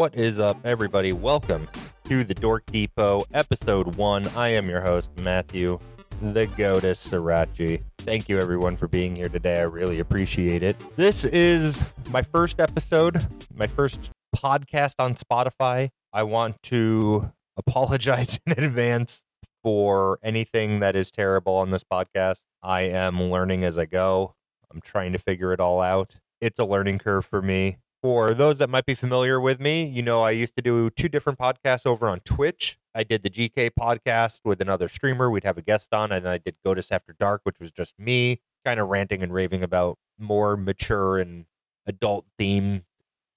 What 0.00 0.14
is 0.14 0.40
up, 0.40 0.56
everybody? 0.64 1.12
Welcome 1.12 1.68
to 2.04 2.24
the 2.24 2.32
Dork 2.32 2.64
Depot, 2.72 3.24
episode 3.34 3.96
one. 3.96 4.26
I 4.28 4.48
am 4.48 4.66
your 4.66 4.80
host, 4.80 5.10
Matthew, 5.20 5.78
the 6.22 6.46
Goddess 6.46 7.06
Sriracha. 7.06 7.82
Thank 7.98 8.26
you, 8.26 8.38
everyone, 8.38 8.78
for 8.78 8.88
being 8.88 9.14
here 9.14 9.28
today. 9.28 9.58
I 9.58 9.64
really 9.64 10.00
appreciate 10.00 10.62
it. 10.62 10.74
This 10.96 11.26
is 11.26 11.92
my 12.08 12.22
first 12.22 12.60
episode, 12.60 13.26
my 13.54 13.66
first 13.66 14.10
podcast 14.34 14.94
on 14.98 15.16
Spotify. 15.16 15.90
I 16.14 16.22
want 16.22 16.62
to 16.62 17.30
apologize 17.58 18.40
in 18.46 18.52
advance 18.52 19.20
for 19.62 20.18
anything 20.22 20.80
that 20.80 20.96
is 20.96 21.10
terrible 21.10 21.56
on 21.56 21.68
this 21.68 21.84
podcast. 21.84 22.38
I 22.62 22.84
am 22.84 23.22
learning 23.24 23.64
as 23.64 23.76
I 23.76 23.84
go. 23.84 24.34
I'm 24.72 24.80
trying 24.80 25.12
to 25.12 25.18
figure 25.18 25.52
it 25.52 25.60
all 25.60 25.82
out. 25.82 26.14
It's 26.40 26.58
a 26.58 26.64
learning 26.64 27.00
curve 27.00 27.26
for 27.26 27.42
me. 27.42 27.76
For 28.02 28.32
those 28.32 28.58
that 28.58 28.70
might 28.70 28.86
be 28.86 28.94
familiar 28.94 29.38
with 29.40 29.60
me, 29.60 29.84
you 29.84 30.02
know, 30.02 30.22
I 30.22 30.30
used 30.30 30.56
to 30.56 30.62
do 30.62 30.88
two 30.88 31.08
different 31.08 31.38
podcasts 31.38 31.84
over 31.84 32.08
on 32.08 32.20
Twitch. 32.20 32.78
I 32.94 33.04
did 33.04 33.22
the 33.22 33.28
GK 33.28 33.70
podcast 33.78 34.40
with 34.44 34.62
another 34.62 34.88
streamer. 34.88 35.30
We'd 35.30 35.44
have 35.44 35.58
a 35.58 35.62
guest 35.62 35.92
on, 35.92 36.10
and 36.10 36.26
I 36.26 36.38
did 36.38 36.56
Goddess 36.64 36.90
After 36.90 37.14
Dark, 37.18 37.42
which 37.44 37.60
was 37.60 37.70
just 37.70 37.98
me 37.98 38.40
kind 38.64 38.80
of 38.80 38.88
ranting 38.88 39.22
and 39.22 39.32
raving 39.32 39.62
about 39.62 39.98
more 40.18 40.56
mature 40.56 41.18
and 41.18 41.44
adult 41.86 42.24
theme, 42.38 42.84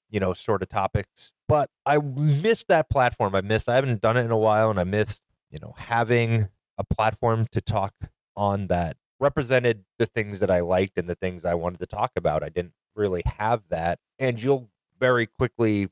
you 0.09 0.21
know, 0.21 0.33
sort 0.33 0.61
of 0.61 0.69
topics. 0.69 1.33
But 1.47 1.69
I 1.85 1.97
missed 1.97 2.69
that 2.69 2.89
platform. 2.89 3.35
I 3.35 3.41
missed, 3.41 3.67
I 3.67 3.75
haven't 3.75 4.01
done 4.01 4.15
it 4.15 4.23
in 4.23 4.31
a 4.31 4.37
while, 4.37 4.69
and 4.69 4.79
I 4.79 4.85
missed, 4.85 5.23
you 5.51 5.59
know, 5.59 5.73
having 5.77 6.45
a 6.77 6.83
platform 6.85 7.47
to 7.51 7.59
talk 7.59 7.93
on 8.35 8.67
that 8.67 8.95
represented 9.19 9.83
the 9.99 10.05
things 10.05 10.39
that 10.39 10.49
I 10.49 10.61
liked 10.61 10.97
and 10.97 11.09
the 11.09 11.15
things 11.15 11.45
I 11.45 11.53
wanted 11.53 11.79
to 11.79 11.85
talk 11.85 12.11
about. 12.15 12.43
I 12.43 12.49
didn't 12.49 12.73
really 12.95 13.23
have 13.39 13.63
that 13.69 13.99
and 14.19 14.41
you'll 14.41 14.69
very 14.99 15.25
quickly 15.27 15.89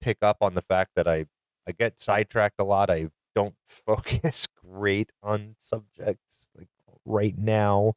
pick 0.00 0.18
up 0.22 0.38
on 0.40 0.54
the 0.54 0.62
fact 0.62 0.92
that 0.96 1.08
I 1.08 1.26
I 1.66 1.72
get 1.72 2.00
sidetracked 2.00 2.56
a 2.58 2.64
lot. 2.64 2.90
I 2.90 3.08
don't 3.34 3.54
focus 3.68 4.46
great 4.62 5.10
on 5.22 5.56
subjects 5.58 6.48
like 6.56 6.68
right 7.04 7.36
now 7.36 7.94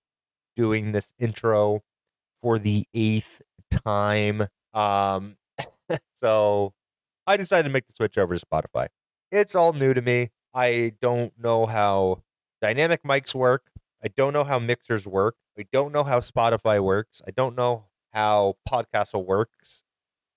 doing 0.55 0.91
this 0.91 1.13
intro 1.19 1.81
for 2.41 2.59
the 2.59 2.85
eighth 2.93 3.41
time. 3.85 4.43
Um 4.73 5.37
so 6.15 6.73
I 7.27 7.37
decided 7.37 7.63
to 7.65 7.73
make 7.73 7.87
the 7.87 7.93
switch 7.93 8.17
over 8.17 8.35
to 8.37 8.45
Spotify. 8.45 8.87
It's 9.31 9.55
all 9.55 9.73
new 9.73 9.93
to 9.93 10.01
me. 10.01 10.29
I 10.53 10.93
don't 11.01 11.33
know 11.39 11.65
how 11.65 12.23
dynamic 12.61 13.03
mics 13.03 13.35
work. 13.35 13.71
I 14.03 14.09
don't 14.09 14.33
know 14.33 14.43
how 14.45 14.59
mixers 14.59 15.07
work. 15.07 15.35
I 15.57 15.65
don't 15.71 15.91
know 15.91 16.03
how 16.03 16.19
Spotify 16.19 16.79
works. 16.79 17.21
I 17.27 17.31
don't 17.31 17.55
know 17.55 17.85
how 18.13 18.55
Podcastle 18.69 19.25
works. 19.25 19.81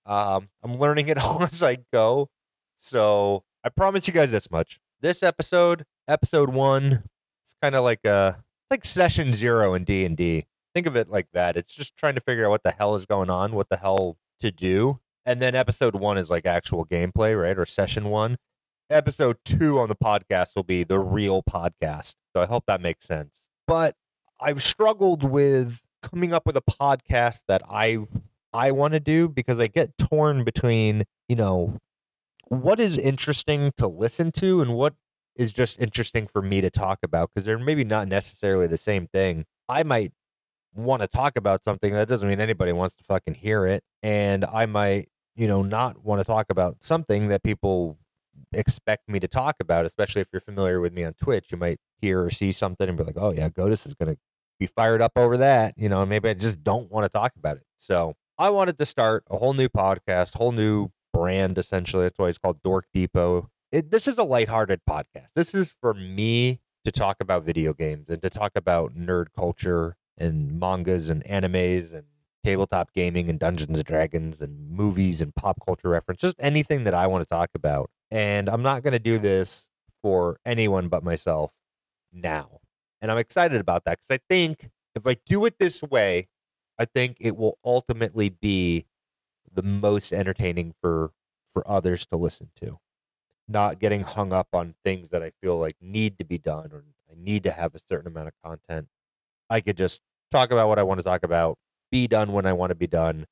Um, 0.07 0.49
I'm 0.63 0.79
learning 0.79 1.09
it 1.09 1.19
all 1.23 1.43
as 1.43 1.63
I 1.63 1.79
go. 1.93 2.31
So 2.77 3.45
I 3.63 3.69
promise 3.69 4.07
you 4.07 4.15
guys 4.15 4.31
this 4.31 4.51
much. 4.51 4.81
This 5.01 5.23
episode, 5.23 5.85
episode 6.09 6.51
one, 6.51 7.05
it's 7.45 7.55
kind 7.61 7.75
of 7.75 7.85
like 7.85 8.05
a 8.07 8.43
like 8.71 8.85
session 8.85 9.33
zero 9.33 9.75
in 9.75 9.85
D 9.85 10.05
and 10.05 10.17
D. 10.17 10.47
Think 10.75 10.87
of 10.87 10.97
it 10.97 11.09
like 11.09 11.27
that. 11.33 11.57
It's 11.57 11.75
just 11.75 11.97
trying 11.97 12.15
to 12.15 12.21
figure 12.21 12.47
out 12.47 12.51
what 12.51 12.63
the 12.63 12.71
hell 12.71 12.95
is 12.95 13.05
going 13.05 13.29
on, 13.29 13.53
what 13.53 13.69
the 13.69 13.77
hell 13.77 14.17
to 14.41 14.51
do. 14.51 15.01
And 15.27 15.43
then 15.43 15.55
episode 15.55 15.95
one 15.95 16.17
is 16.17 16.31
like 16.31 16.47
actual 16.47 16.87
gameplay, 16.87 17.41
right? 17.41 17.59
Or 17.59 17.67
session 17.67 18.05
one. 18.09 18.39
Episode 18.89 19.37
two 19.45 19.79
on 19.79 19.89
the 19.89 19.97
podcast 19.97 20.57
will 20.57 20.65
be 20.65 20.83
the 20.83 20.99
real 20.99 21.43
podcast. 21.43 22.15
So 22.35 22.41
I 22.41 22.47
hope 22.47 22.65
that 22.67 22.81
makes 22.81 23.07
sense. 23.07 23.41
But 23.67 23.95
I've 24.41 24.63
struggled 24.63 25.23
with 25.23 25.83
coming 26.03 26.33
up 26.33 26.47
with 26.47 26.57
a 26.57 26.63
podcast 26.63 27.43
that 27.49 27.63
I 27.69 27.99
I 28.53 28.73
want 28.73 28.95
to 28.95 29.01
do 29.01 29.29
because 29.29 29.61
I 29.61 29.67
get 29.67 29.97
torn 29.99 30.45
between, 30.45 31.05
you 31.29 31.37
know, 31.37 31.79
what 32.49 32.81
is 32.81 32.99
interesting 32.99 33.73
to 33.77 33.87
listen 33.87 34.33
to 34.33 34.61
and 34.61 34.75
what 34.75 34.95
is 35.37 35.53
just 35.53 35.81
interesting 35.81 36.27
for 36.27 36.43
me 36.43 36.61
to 36.61 36.71
talk 36.71 36.99
about 37.05 37.31
because 37.33 37.45
they're 37.47 37.59
maybe 37.59 37.85
not 37.85 38.09
necessarily 38.09 38.67
the 38.67 38.77
same 38.77 39.07
thing. 39.07 39.45
I 39.69 39.85
might 39.85 40.13
want 40.75 41.03
to 41.03 41.09
talk 41.09 41.37
about 41.37 41.63
something 41.63 41.93
that 41.93 42.09
doesn't 42.09 42.29
mean 42.29 42.41
anybody 42.41 42.73
wants 42.73 42.95
to 42.97 43.05
fucking 43.05 43.35
hear 43.35 43.67
it 43.67 43.85
and 44.03 44.45
I 44.45 44.67
might, 44.67 45.09
you 45.37 45.47
know, 45.47 45.63
not 45.63 46.05
want 46.05 46.21
to 46.21 46.25
talk 46.25 46.47
about 46.51 46.83
something 46.83 47.29
that 47.29 47.43
people 47.43 47.99
expect 48.53 49.09
me 49.09 49.21
to 49.21 49.29
talk 49.29 49.57
about, 49.61 49.87
especially 49.87 50.23
if 50.23 50.29
you're 50.33 50.41
familiar 50.41 50.81
with 50.81 50.93
me 50.93 51.05
on 51.05 51.15
Twitch. 51.15 51.47
You 51.51 51.59
might 51.59 51.79
hear 52.01 52.25
or 52.25 52.31
see 52.31 52.53
something 52.53 52.89
and 52.89 52.99
be 52.99 53.05
like, 53.05 53.17
"Oh 53.19 53.33
yeah, 53.33 53.49
Goddess 53.49 53.87
is 53.87 53.95
going 53.95 54.15
to 54.15 54.21
be 54.61 54.67
fired 54.67 55.03
up 55.03 55.13
over 55.17 55.39
that. 55.39 55.75
You 55.77 55.89
know, 55.89 56.07
maybe 56.07 56.29
I 56.29 56.35
just 56.35 56.63
don't 56.63 56.91
want 56.93 57.05
to 57.05 57.09
talk 57.09 57.33
about 57.37 57.57
it. 57.57 57.65
So 57.79 58.15
I 58.39 58.51
wanted 58.51 58.79
to 58.79 58.87
start 58.87 59.25
a 59.29 59.39
whole 59.39 59.55
new 59.55 59.69
podcast, 59.69 60.35
whole 60.35 60.53
new 60.53 60.91
brand, 61.13 61.59
essentially. 61.59 62.05
That's 62.05 62.19
why 62.19 62.29
it's 62.29 62.39
called 62.39 62.63
Dork 62.63 62.87
Depot. 62.95 63.51
It, 63.73 63.91
this 63.91 64.07
is 64.07 64.19
a 64.19 64.23
lighthearted 64.23 64.83
podcast. 64.89 65.33
This 65.35 65.55
is 65.55 65.75
for 65.81 65.95
me 65.95 66.61
to 66.85 66.93
talk 66.93 67.17
about 67.21 67.45
video 67.45 67.73
games 67.73 68.09
and 68.09 68.23
to 68.23 68.31
talk 68.31 68.53
about 68.55 68.95
nerd 68.95 69.27
culture 69.37 69.97
and 70.17 70.61
mangas 70.61 71.09
and 71.09 71.25
animes 71.25 71.93
and 71.93 72.05
tabletop 72.45 72.93
gaming 72.95 73.29
and 73.29 73.39
Dungeons 73.39 73.79
and 73.79 73.87
Dragons 73.87 74.41
and 74.41 74.71
movies 74.71 75.21
and 75.21 75.35
pop 75.35 75.59
culture 75.65 75.89
reference, 75.89 76.21
just 76.21 76.37
anything 76.39 76.85
that 76.85 76.95
I 76.95 77.07
want 77.07 77.23
to 77.23 77.29
talk 77.29 77.51
about. 77.55 77.91
And 78.11 78.49
I'm 78.49 78.63
not 78.63 78.83
going 78.83 78.93
to 78.93 78.99
do 78.99 79.19
this 79.19 79.69
for 80.03 80.39
anyone 80.45 80.89
but 80.89 81.05
myself 81.05 81.53
now. 82.13 82.60
And 83.01 83.11
I'm 83.11 83.19
excited 83.19 83.61
about 83.61 83.85
that 83.85 83.99
because 84.01 84.15
I 84.15 84.21
think 84.29 84.71
if 84.95 85.07
I 85.07 85.17
do 85.27 85.45
it 85.47 85.59
this 85.59 85.83
way, 85.83 86.29
I 86.79 86.85
think 86.85 87.17
it 87.21 87.37
will 87.37 87.59
ultimately 87.65 88.29
be 88.29 88.87
the 89.53 89.63
most 89.63 90.13
entertaining 90.13 90.75
for 90.81 91.13
for 91.53 91.69
others 91.69 92.07
to 92.07 92.17
listen 92.17 92.51
to. 92.61 92.79
Not 93.49 93.81
getting 93.81 94.03
hung 94.03 94.33
up 94.33 94.49
on 94.53 94.75
things 94.85 95.11
that 95.11 95.23
I 95.23 95.33
feel 95.43 95.59
like 95.59 95.77
need 95.81 96.19
to 96.19 96.25
be 96.25 96.39
done 96.39 96.71
or 96.73 96.85
I 97.11 97.15
need 97.17 97.43
to 97.45 97.51
have 97.51 97.75
a 97.75 97.81
certain 97.81 98.07
amount 98.07 98.29
of 98.29 98.35
content. 98.45 98.89
I 99.49 99.61
could 99.61 99.77
just 99.77 100.01
talk 100.31 100.53
about 100.53 100.69
what 100.69 100.79
I 100.79 100.85
want 100.85 101.01
to 101.01 101.05
talk 101.05 101.25
about, 101.25 101.59
be 101.91 102.07
done 102.07 102.33
when 102.33 102.47
I 102.47 102.53
want 102.53 102.71
to 102.71 102.77
be 102.77 102.87
done. 102.87 103.27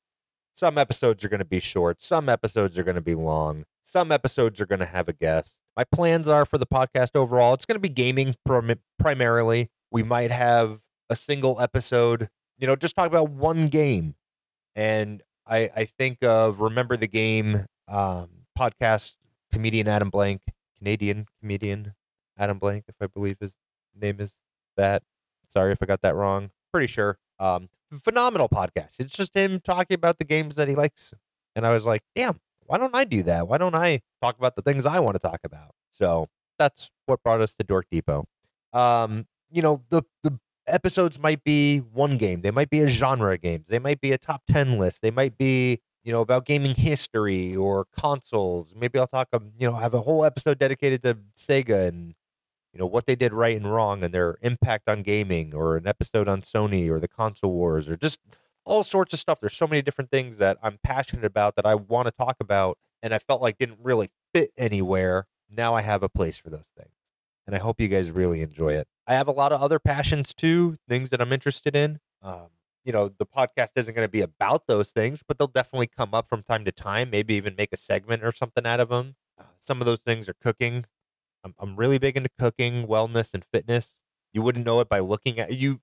Some 0.53 0.77
episodes 0.77 1.23
are 1.23 1.29
going 1.29 1.39
to 1.39 1.45
be 1.45 1.61
short, 1.61 2.01
some 2.01 2.27
episodes 2.27 2.77
are 2.77 2.83
going 2.83 2.95
to 2.95 3.01
be 3.01 3.15
long, 3.15 3.63
some 3.83 4.11
episodes 4.11 4.59
are 4.59 4.65
going 4.65 4.79
to 4.79 4.85
have 4.85 5.07
a 5.07 5.13
guest 5.13 5.55
my 5.79 5.85
plans 5.85 6.27
are 6.27 6.43
for 6.43 6.57
the 6.57 6.65
podcast 6.65 7.15
overall. 7.15 7.53
It's 7.53 7.65
going 7.65 7.77
to 7.77 7.79
be 7.79 7.87
gaming 7.87 8.35
prim- 8.45 8.81
primarily. 8.97 9.69
We 9.91 10.03
might 10.03 10.29
have 10.29 10.81
a 11.09 11.15
single 11.15 11.61
episode, 11.61 12.27
you 12.57 12.67
know, 12.67 12.75
just 12.75 12.97
talk 12.97 13.07
about 13.07 13.29
one 13.29 13.69
game. 13.69 14.15
And 14.75 15.23
I, 15.47 15.69
I 15.73 15.85
think 15.85 16.21
of 16.21 16.59
Remember 16.59 16.97
the 16.97 17.07
Game 17.07 17.65
um, 17.87 18.27
podcast 18.59 19.13
comedian 19.53 19.87
Adam 19.87 20.09
Blank, 20.09 20.41
Canadian 20.77 21.27
comedian 21.39 21.93
Adam 22.37 22.59
Blank, 22.59 22.83
if 22.89 22.95
I 22.99 23.07
believe 23.07 23.37
his 23.39 23.53
name 23.95 24.19
is 24.19 24.35
that. 24.75 25.01
Sorry 25.53 25.71
if 25.71 25.81
I 25.81 25.85
got 25.85 26.01
that 26.01 26.13
wrong. 26.13 26.51
Pretty 26.73 26.87
sure. 26.87 27.17
Um, 27.39 27.69
phenomenal 28.03 28.49
podcast. 28.49 28.99
It's 28.99 29.15
just 29.15 29.33
him 29.33 29.61
talking 29.61 29.95
about 29.95 30.17
the 30.17 30.25
games 30.25 30.55
that 30.55 30.67
he 30.67 30.75
likes. 30.75 31.13
And 31.55 31.65
I 31.65 31.71
was 31.71 31.85
like, 31.85 32.01
damn, 32.17 32.41
why 32.69 32.77
don't 32.77 32.95
I 32.95 33.03
do 33.03 33.23
that? 33.23 33.47
Why 33.47 33.57
don't 33.57 33.73
I 33.73 34.01
talk 34.21 34.37
about 34.37 34.55
the 34.55 34.61
things 34.61 34.85
I 34.85 34.99
want 34.99 35.15
to 35.15 35.19
talk 35.19 35.39
about? 35.43 35.71
So 35.89 36.27
that's 36.59 36.91
what 37.07 37.23
brought 37.23 37.41
us 37.41 37.55
to 37.55 37.63
Dork 37.63 37.87
Depot. 37.89 38.25
Um, 38.73 39.25
you 39.49 39.63
know, 39.63 39.81
the 39.89 40.03
the 40.23 40.37
episodes 40.67 41.17
might 41.17 41.43
be 41.43 41.79
one 41.79 42.17
game, 42.17 42.41
they 42.41 42.51
might 42.51 42.69
be 42.69 42.81
a 42.81 42.87
genre 42.87 43.33
of 43.33 43.41
games, 43.41 43.69
they 43.69 43.79
might 43.79 43.99
be 43.99 44.11
a 44.11 44.19
top 44.19 44.43
ten 44.47 44.77
list, 44.77 45.01
they 45.01 45.09
might 45.09 45.35
be 45.35 45.79
you 46.03 46.11
know 46.11 46.21
about 46.21 46.45
gaming 46.45 46.75
history 46.75 47.55
or 47.55 47.85
consoles. 47.97 48.75
Maybe 48.75 48.99
I'll 48.99 49.07
talk, 49.07 49.29
um, 49.33 49.51
you 49.57 49.67
know, 49.67 49.75
have 49.75 49.95
a 49.95 50.01
whole 50.01 50.23
episode 50.23 50.59
dedicated 50.59 51.01
to 51.03 51.17
Sega 51.35 51.87
and 51.87 52.13
you 52.71 52.79
know 52.79 52.85
what 52.85 53.07
they 53.07 53.15
did 53.15 53.33
right 53.33 53.57
and 53.57 53.71
wrong 53.73 54.03
and 54.03 54.13
their 54.13 54.37
impact 54.43 54.87
on 54.87 55.01
gaming, 55.01 55.55
or 55.55 55.75
an 55.75 55.87
episode 55.87 56.27
on 56.27 56.41
Sony 56.41 56.87
or 56.87 56.99
the 56.99 57.07
console 57.07 57.51
wars, 57.51 57.89
or 57.89 57.97
just 57.97 58.19
all 58.65 58.83
sorts 58.83 59.13
of 59.13 59.19
stuff. 59.19 59.39
There's 59.39 59.55
so 59.55 59.67
many 59.67 59.81
different 59.81 60.11
things 60.11 60.37
that 60.37 60.57
I'm 60.61 60.79
passionate 60.83 61.25
about 61.25 61.55
that 61.55 61.65
I 61.65 61.75
want 61.75 62.07
to 62.07 62.11
talk 62.11 62.37
about, 62.39 62.77
and 63.01 63.13
I 63.13 63.19
felt 63.19 63.41
like 63.41 63.57
didn't 63.57 63.79
really 63.81 64.09
fit 64.33 64.51
anywhere. 64.57 65.27
Now 65.49 65.75
I 65.75 65.81
have 65.81 66.03
a 66.03 66.09
place 66.09 66.37
for 66.37 66.49
those 66.49 66.69
things, 66.77 66.93
and 67.47 67.55
I 67.55 67.59
hope 67.59 67.79
you 67.79 67.87
guys 67.87 68.11
really 68.11 68.41
enjoy 68.41 68.73
it. 68.73 68.87
I 69.07 69.13
have 69.13 69.27
a 69.27 69.31
lot 69.31 69.51
of 69.51 69.61
other 69.61 69.79
passions 69.79 70.33
too, 70.33 70.77
things 70.87 71.09
that 71.09 71.21
I'm 71.21 71.33
interested 71.33 71.75
in. 71.75 71.99
Um, 72.21 72.49
you 72.85 72.93
know, 72.93 73.09
the 73.09 73.25
podcast 73.25 73.69
isn't 73.75 73.93
going 73.93 74.05
to 74.05 74.11
be 74.11 74.21
about 74.21 74.67
those 74.67 74.91
things, 74.91 75.23
but 75.27 75.37
they'll 75.37 75.47
definitely 75.47 75.87
come 75.87 76.13
up 76.13 76.29
from 76.29 76.43
time 76.43 76.65
to 76.65 76.71
time. 76.71 77.09
Maybe 77.09 77.33
even 77.35 77.55
make 77.55 77.73
a 77.73 77.77
segment 77.77 78.23
or 78.23 78.31
something 78.31 78.65
out 78.65 78.79
of 78.79 78.89
them. 78.89 79.15
Uh, 79.37 79.43
some 79.61 79.81
of 79.81 79.85
those 79.85 79.99
things 79.99 80.29
are 80.29 80.35
cooking. 80.41 80.85
I'm, 81.43 81.55
I'm 81.59 81.75
really 81.75 81.97
big 81.97 82.17
into 82.17 82.29
cooking, 82.37 82.87
wellness, 82.87 83.33
and 83.33 83.43
fitness. 83.51 83.91
You 84.33 84.41
wouldn't 84.41 84.65
know 84.65 84.79
it 84.79 84.89
by 84.89 84.99
looking 84.99 85.39
at 85.39 85.53
you. 85.53 85.81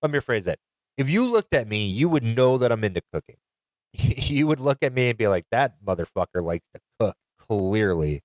Let 0.00 0.10
me 0.10 0.18
rephrase 0.18 0.44
that 0.44 0.58
if 0.96 1.10
you 1.10 1.24
looked 1.26 1.54
at 1.54 1.68
me, 1.68 1.86
you 1.86 2.08
would 2.08 2.22
know 2.24 2.58
that 2.58 2.72
I'm 2.72 2.84
into 2.84 3.02
cooking. 3.12 3.36
you 3.94 4.46
would 4.46 4.60
look 4.60 4.78
at 4.82 4.92
me 4.92 5.08
and 5.10 5.18
be 5.18 5.28
like, 5.28 5.44
that 5.50 5.76
motherfucker 5.84 6.42
likes 6.44 6.66
to 6.74 6.80
cook, 7.00 7.16
clearly. 7.38 8.22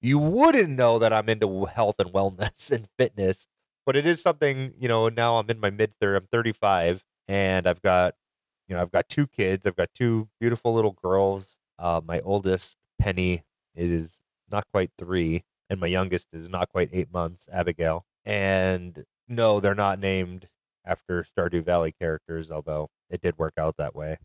You 0.00 0.18
wouldn't 0.18 0.70
know 0.70 0.98
that 0.98 1.12
I'm 1.12 1.28
into 1.28 1.64
health 1.66 1.96
and 1.98 2.12
wellness 2.12 2.70
and 2.72 2.88
fitness, 2.98 3.46
but 3.86 3.96
it 3.96 4.06
is 4.06 4.20
something, 4.22 4.74
you 4.78 4.88
know, 4.88 5.08
now 5.08 5.38
I'm 5.38 5.50
in 5.50 5.60
my 5.60 5.70
mid 5.70 5.94
30s, 6.00 6.16
I'm 6.18 6.28
35 6.32 7.04
and 7.28 7.66
I've 7.66 7.82
got, 7.82 8.14
you 8.68 8.76
know, 8.76 8.82
I've 8.82 8.92
got 8.92 9.08
two 9.08 9.26
kids. 9.26 9.66
I've 9.66 9.76
got 9.76 9.90
two 9.94 10.28
beautiful 10.40 10.74
little 10.74 10.92
girls 10.92 11.56
Uh, 11.78 12.00
my 12.04 12.20
oldest, 12.20 12.76
Penny, 13.00 13.42
is 13.74 14.20
not 14.50 14.64
quite 14.72 14.92
three, 14.98 15.44
and 15.68 15.80
my 15.80 15.88
youngest 15.88 16.28
is 16.32 16.48
not 16.48 16.68
quite 16.70 16.88
eight 16.92 17.12
months, 17.12 17.48
Abigail. 17.52 18.06
And 18.24 19.04
no, 19.28 19.60
they're 19.60 19.74
not 19.74 19.98
named 19.98 20.48
after 20.84 21.26
Stardew 21.36 21.64
Valley 21.64 21.92
characters, 21.92 22.50
although 22.50 22.88
it 23.10 23.20
did 23.20 23.38
work 23.38 23.54
out 23.58 23.76
that 23.78 23.94
way. 23.94 24.18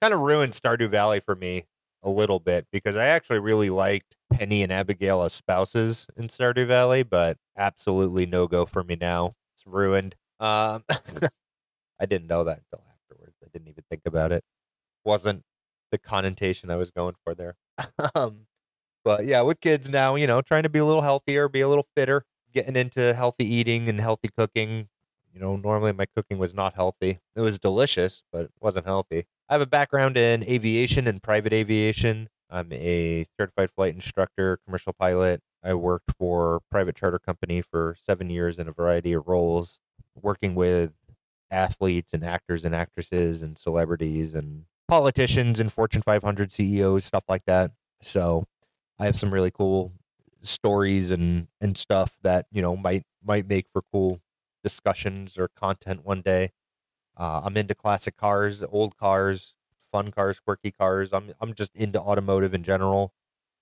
Kind 0.00 0.14
of 0.14 0.20
ruined 0.20 0.52
Stardew 0.52 0.90
Valley 0.90 1.20
for 1.20 1.34
me 1.34 1.64
a 2.02 2.10
little 2.10 2.38
bit 2.38 2.66
because 2.70 2.96
I 2.96 3.06
actually 3.06 3.38
really 3.38 3.70
liked 3.70 4.14
Penny 4.32 4.62
and 4.62 4.72
Abigail 4.72 5.22
as 5.22 5.32
spouses 5.32 6.06
in 6.16 6.28
Stardew 6.28 6.66
Valley, 6.66 7.02
but 7.02 7.38
absolutely 7.56 8.26
no 8.26 8.46
go 8.46 8.66
for 8.66 8.84
me 8.84 8.96
now. 9.00 9.34
It's 9.56 9.66
ruined. 9.66 10.14
Um, 10.38 10.84
I 12.00 12.06
didn't 12.06 12.28
know 12.28 12.44
that 12.44 12.60
until 12.70 12.84
afterwards. 12.92 13.36
I 13.42 13.48
didn't 13.52 13.68
even 13.68 13.84
think 13.88 14.02
about 14.04 14.32
it. 14.32 14.44
Wasn't 15.04 15.42
the 15.90 15.98
connotation 15.98 16.70
I 16.70 16.76
was 16.76 16.90
going 16.90 17.14
for 17.24 17.34
there. 17.34 17.56
um, 18.14 18.46
but 19.04 19.26
yeah, 19.26 19.42
with 19.42 19.60
kids 19.60 19.88
now, 19.88 20.14
you 20.14 20.26
know, 20.26 20.42
trying 20.42 20.64
to 20.64 20.68
be 20.68 20.78
a 20.78 20.84
little 20.84 21.02
healthier, 21.02 21.48
be 21.48 21.60
a 21.60 21.68
little 21.68 21.86
fitter, 21.96 22.24
getting 22.52 22.76
into 22.76 23.14
healthy 23.14 23.44
eating 23.44 23.88
and 23.88 24.00
healthy 24.00 24.28
cooking. 24.36 24.88
You 25.34 25.40
know, 25.40 25.56
normally 25.56 25.92
my 25.92 26.06
cooking 26.06 26.38
was 26.38 26.54
not 26.54 26.74
healthy. 26.74 27.18
It 27.34 27.40
was 27.40 27.58
delicious, 27.58 28.22
but 28.32 28.44
it 28.44 28.52
wasn't 28.60 28.86
healthy. 28.86 29.24
I 29.48 29.54
have 29.54 29.60
a 29.60 29.66
background 29.66 30.16
in 30.16 30.44
aviation 30.44 31.08
and 31.08 31.20
private 31.20 31.52
aviation. 31.52 32.28
I'm 32.48 32.72
a 32.72 33.26
certified 33.38 33.70
flight 33.72 33.94
instructor, 33.94 34.58
commercial 34.64 34.92
pilot. 34.92 35.42
I 35.64 35.74
worked 35.74 36.12
for 36.16 36.60
private 36.70 36.94
charter 36.94 37.18
company 37.18 37.62
for 37.62 37.96
seven 38.06 38.30
years 38.30 38.58
in 38.58 38.68
a 38.68 38.72
variety 38.72 39.12
of 39.12 39.26
roles, 39.26 39.80
working 40.14 40.54
with 40.54 40.92
athletes 41.50 42.12
and 42.12 42.24
actors 42.24 42.64
and 42.64 42.74
actresses 42.74 43.42
and 43.42 43.58
celebrities 43.58 44.34
and 44.34 44.66
politicians 44.86 45.58
and 45.58 45.72
Fortune 45.72 46.02
500 46.02 46.52
CEOs, 46.52 47.04
stuff 47.04 47.24
like 47.28 47.44
that. 47.46 47.72
So 48.02 48.44
I 49.00 49.06
have 49.06 49.16
some 49.16 49.32
really 49.34 49.50
cool 49.50 49.92
stories 50.42 51.10
and 51.10 51.48
and 51.60 51.76
stuff 51.76 52.16
that 52.22 52.46
you 52.52 52.62
know 52.62 52.76
might 52.76 53.02
might 53.24 53.48
make 53.48 53.66
for 53.72 53.82
cool 53.90 54.20
discussions 54.64 55.38
or 55.38 55.48
content 55.48 56.04
one 56.04 56.22
day. 56.22 56.52
Uh, 57.16 57.42
I'm 57.44 57.56
into 57.56 57.74
classic 57.74 58.16
cars, 58.16 58.64
old 58.64 58.96
cars, 58.96 59.54
fun 59.92 60.10
cars, 60.10 60.40
quirky 60.40 60.72
cars. 60.72 61.12
I'm 61.12 61.32
I'm 61.40 61.54
just 61.54 61.76
into 61.76 62.00
automotive 62.00 62.54
in 62.54 62.64
general. 62.64 63.14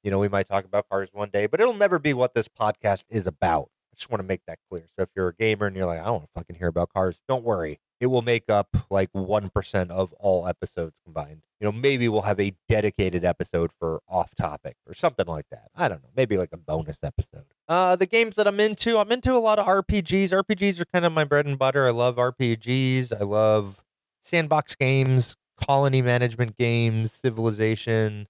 You 0.03 0.11
know, 0.11 0.19
we 0.19 0.29
might 0.29 0.49
talk 0.49 0.65
about 0.65 0.89
cars 0.89 1.11
one 1.13 1.31
day, 1.31 1.47
but 1.47 1.61
it'll 1.61 1.75
never 1.75 1.99
be 1.99 2.15
what 2.15 2.35
this 2.35 2.49
podcast 2.49 3.03
is 3.11 3.27
about. 3.27 3.71
I 3.93 3.97
just 3.97 4.11
want 4.11 4.21
to 4.21 4.27
make 4.27 4.43
that 4.47 4.59
clear. 4.71 4.89
So 4.97 5.03
if 5.03 5.11
you're 5.15 5.29
a 5.29 5.35
gamer 5.35 5.67
and 5.67 5.77
you're 5.77 5.87
like, 5.87 6.01
I 6.01 6.05
don't 6.05 6.15
want 6.15 6.25
to 6.25 6.41
fucking 6.41 6.57
hear 6.57 6.69
about 6.69 6.91
cars, 6.93 7.21
don't 7.29 7.45
worry 7.45 7.81
it 8.03 8.07
will 8.07 8.21
make 8.21 8.51
up 8.51 8.77
like 8.91 9.13
1% 9.13 9.91
of 9.91 10.13
all 10.15 10.49
episodes 10.49 10.99
combined. 11.05 11.43
You 11.61 11.67
know, 11.67 11.73
maybe 11.73 12.09
we'll 12.09 12.23
have 12.23 12.41
a 12.41 12.53
dedicated 12.69 13.25
episode 13.25 13.71
for 13.79 14.03
off 14.09 14.35
topic 14.35 14.75
or 14.89 14.95
something 14.95 15.27
like 15.29 15.47
that. 15.53 15.69
I 15.77 15.87
don't 15.87 16.03
know. 16.03 16.09
Maybe 16.17 16.37
like 16.37 16.49
a 16.53 16.57
bonus 16.57 16.99
episode. 17.05 17.45
Uh, 17.69 17.95
the 17.95 18.07
games 18.07 18.35
that 18.35 18.49
I'm 18.49 18.59
into, 18.59 18.99
I'm 18.99 19.13
into 19.13 19.33
a 19.37 19.39
lot 19.39 19.61
of 19.61 19.67
RPGs. 19.67 20.31
RPGs 20.31 20.81
are 20.81 20.85
kind 20.87 21.05
of 21.05 21.13
my 21.13 21.23
bread 21.23 21.47
and 21.47 21.57
butter. 21.57 21.87
I 21.87 21.93
love 21.93 22.17
RPGs. 22.17 23.13
I 23.13 23.23
love 23.23 23.85
sandbox 24.21 24.75
games, 24.75 25.37
colony 25.65 26.03
management 26.03 26.57
games, 26.59 27.13
civilization, 27.13 28.27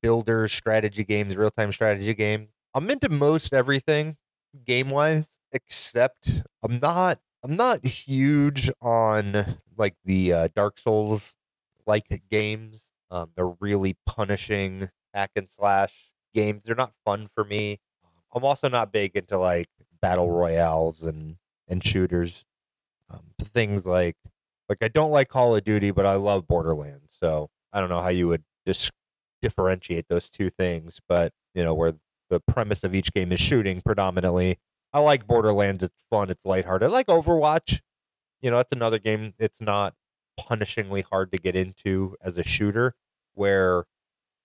builder 0.00 0.46
strategy 0.46 1.02
games, 1.02 1.36
real 1.36 1.50
time 1.50 1.72
strategy 1.72 2.14
games. 2.14 2.50
I'm 2.72 2.88
into 2.88 3.08
most 3.08 3.52
everything 3.52 4.16
game 4.64 4.90
wise, 4.90 5.30
except 5.50 6.30
I'm 6.62 6.78
not 6.78 7.18
I'm 7.42 7.56
not 7.56 7.84
huge 7.84 8.70
on 8.82 9.58
like 9.76 9.94
the 10.04 10.32
uh, 10.32 10.48
Dark 10.54 10.78
Souls 10.78 11.34
like 11.86 12.22
games. 12.30 12.82
Um, 13.10 13.30
they're 13.34 13.54
really 13.60 13.96
punishing 14.06 14.90
hack 15.14 15.30
and 15.36 15.48
slash 15.48 16.10
games. 16.34 16.62
They're 16.64 16.74
not 16.74 16.92
fun 17.04 17.28
for 17.34 17.44
me. 17.44 17.78
I'm 18.32 18.44
also 18.44 18.68
not 18.68 18.92
big 18.92 19.16
into 19.16 19.38
like 19.38 19.68
battle 20.02 20.30
royales 20.30 21.02
and 21.02 21.36
and 21.66 21.82
shooters. 21.82 22.44
Um, 23.08 23.22
things 23.40 23.86
like 23.86 24.16
like 24.68 24.78
I 24.82 24.88
don't 24.88 25.10
like 25.10 25.28
Call 25.28 25.56
of 25.56 25.64
Duty, 25.64 25.90
but 25.90 26.06
I 26.06 26.14
love 26.14 26.46
Borderlands. 26.46 27.16
So 27.18 27.48
I 27.72 27.80
don't 27.80 27.88
know 27.88 28.02
how 28.02 28.08
you 28.08 28.28
would 28.28 28.44
just 28.66 28.90
differentiate 29.42 30.06
those 30.08 30.28
two 30.28 30.50
things, 30.50 31.00
but 31.08 31.32
you 31.54 31.64
know 31.64 31.74
where 31.74 31.94
the 32.28 32.40
premise 32.40 32.84
of 32.84 32.94
each 32.94 33.12
game 33.12 33.32
is 33.32 33.40
shooting 33.40 33.80
predominantly 33.80 34.58
I 34.92 34.98
like 35.00 35.26
Borderlands. 35.26 35.82
It's 35.82 36.02
fun. 36.10 36.30
It's 36.30 36.44
lighthearted. 36.44 36.88
I 36.88 36.92
like 36.92 37.06
Overwatch. 37.06 37.80
You 38.40 38.50
know, 38.50 38.56
that's 38.56 38.72
another 38.72 38.98
game. 38.98 39.34
It's 39.38 39.60
not 39.60 39.94
punishingly 40.38 41.04
hard 41.04 41.30
to 41.32 41.38
get 41.38 41.54
into 41.54 42.16
as 42.22 42.36
a 42.36 42.44
shooter. 42.44 42.94
Where 43.34 43.84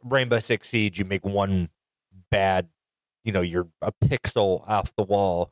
Rainbow 0.04 0.40
Six 0.40 0.70
Siege, 0.70 1.00
you 1.00 1.06
make 1.06 1.26
one 1.26 1.70
bad, 2.30 2.70
you 3.24 3.32
know, 3.32 3.42
you're 3.42 3.68
a 3.82 3.92
pixel 3.92 4.68
off 4.70 4.94
the 4.96 5.04
wall, 5.04 5.52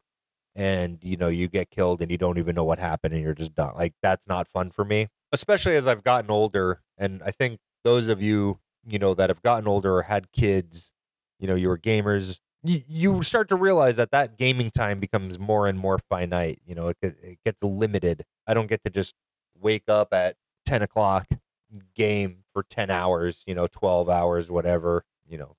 and 0.55 0.99
you 1.01 1.17
know 1.17 1.29
you 1.29 1.47
get 1.47 1.71
killed, 1.71 2.01
and 2.01 2.11
you 2.11 2.17
don't 2.17 2.37
even 2.37 2.55
know 2.55 2.63
what 2.63 2.79
happened, 2.79 3.13
and 3.13 3.23
you're 3.23 3.33
just 3.33 3.55
done. 3.55 3.73
Like 3.75 3.93
that's 4.03 4.27
not 4.27 4.47
fun 4.47 4.69
for 4.69 4.85
me, 4.85 5.07
especially 5.31 5.75
as 5.75 5.87
I've 5.87 6.03
gotten 6.03 6.29
older. 6.29 6.81
And 6.97 7.23
I 7.23 7.31
think 7.31 7.59
those 7.83 8.07
of 8.07 8.21
you, 8.21 8.59
you 8.87 8.99
know, 8.99 9.13
that 9.15 9.29
have 9.29 9.41
gotten 9.41 9.67
older 9.67 9.97
or 9.97 10.03
had 10.03 10.31
kids, 10.31 10.91
you 11.39 11.47
know, 11.47 11.55
you 11.55 11.67
were 11.67 11.77
gamers 11.79 12.39
you, 12.63 13.23
start 13.23 13.49
to 13.49 13.55
realize 13.55 13.97
that 13.97 14.11
that 14.11 14.37
gaming 14.37 14.71
time 14.71 14.99
becomes 14.99 15.37
more 15.37 15.67
and 15.67 15.77
more 15.77 15.99
finite. 16.09 16.59
You 16.65 16.75
know, 16.75 16.87
it, 16.89 16.97
it 17.01 17.39
gets 17.45 17.61
limited. 17.61 18.23
I 18.47 18.53
don't 18.53 18.67
get 18.67 18.83
to 18.85 18.89
just 18.89 19.13
wake 19.59 19.83
up 19.87 20.13
at 20.13 20.35
10 20.65 20.81
o'clock, 20.81 21.27
game 21.95 22.43
for 22.53 22.63
10 22.63 22.89
hours, 22.89 23.43
you 23.45 23.55
know, 23.55 23.67
12 23.67 24.09
hours, 24.09 24.49
whatever, 24.49 25.03
you 25.27 25.37
know, 25.37 25.55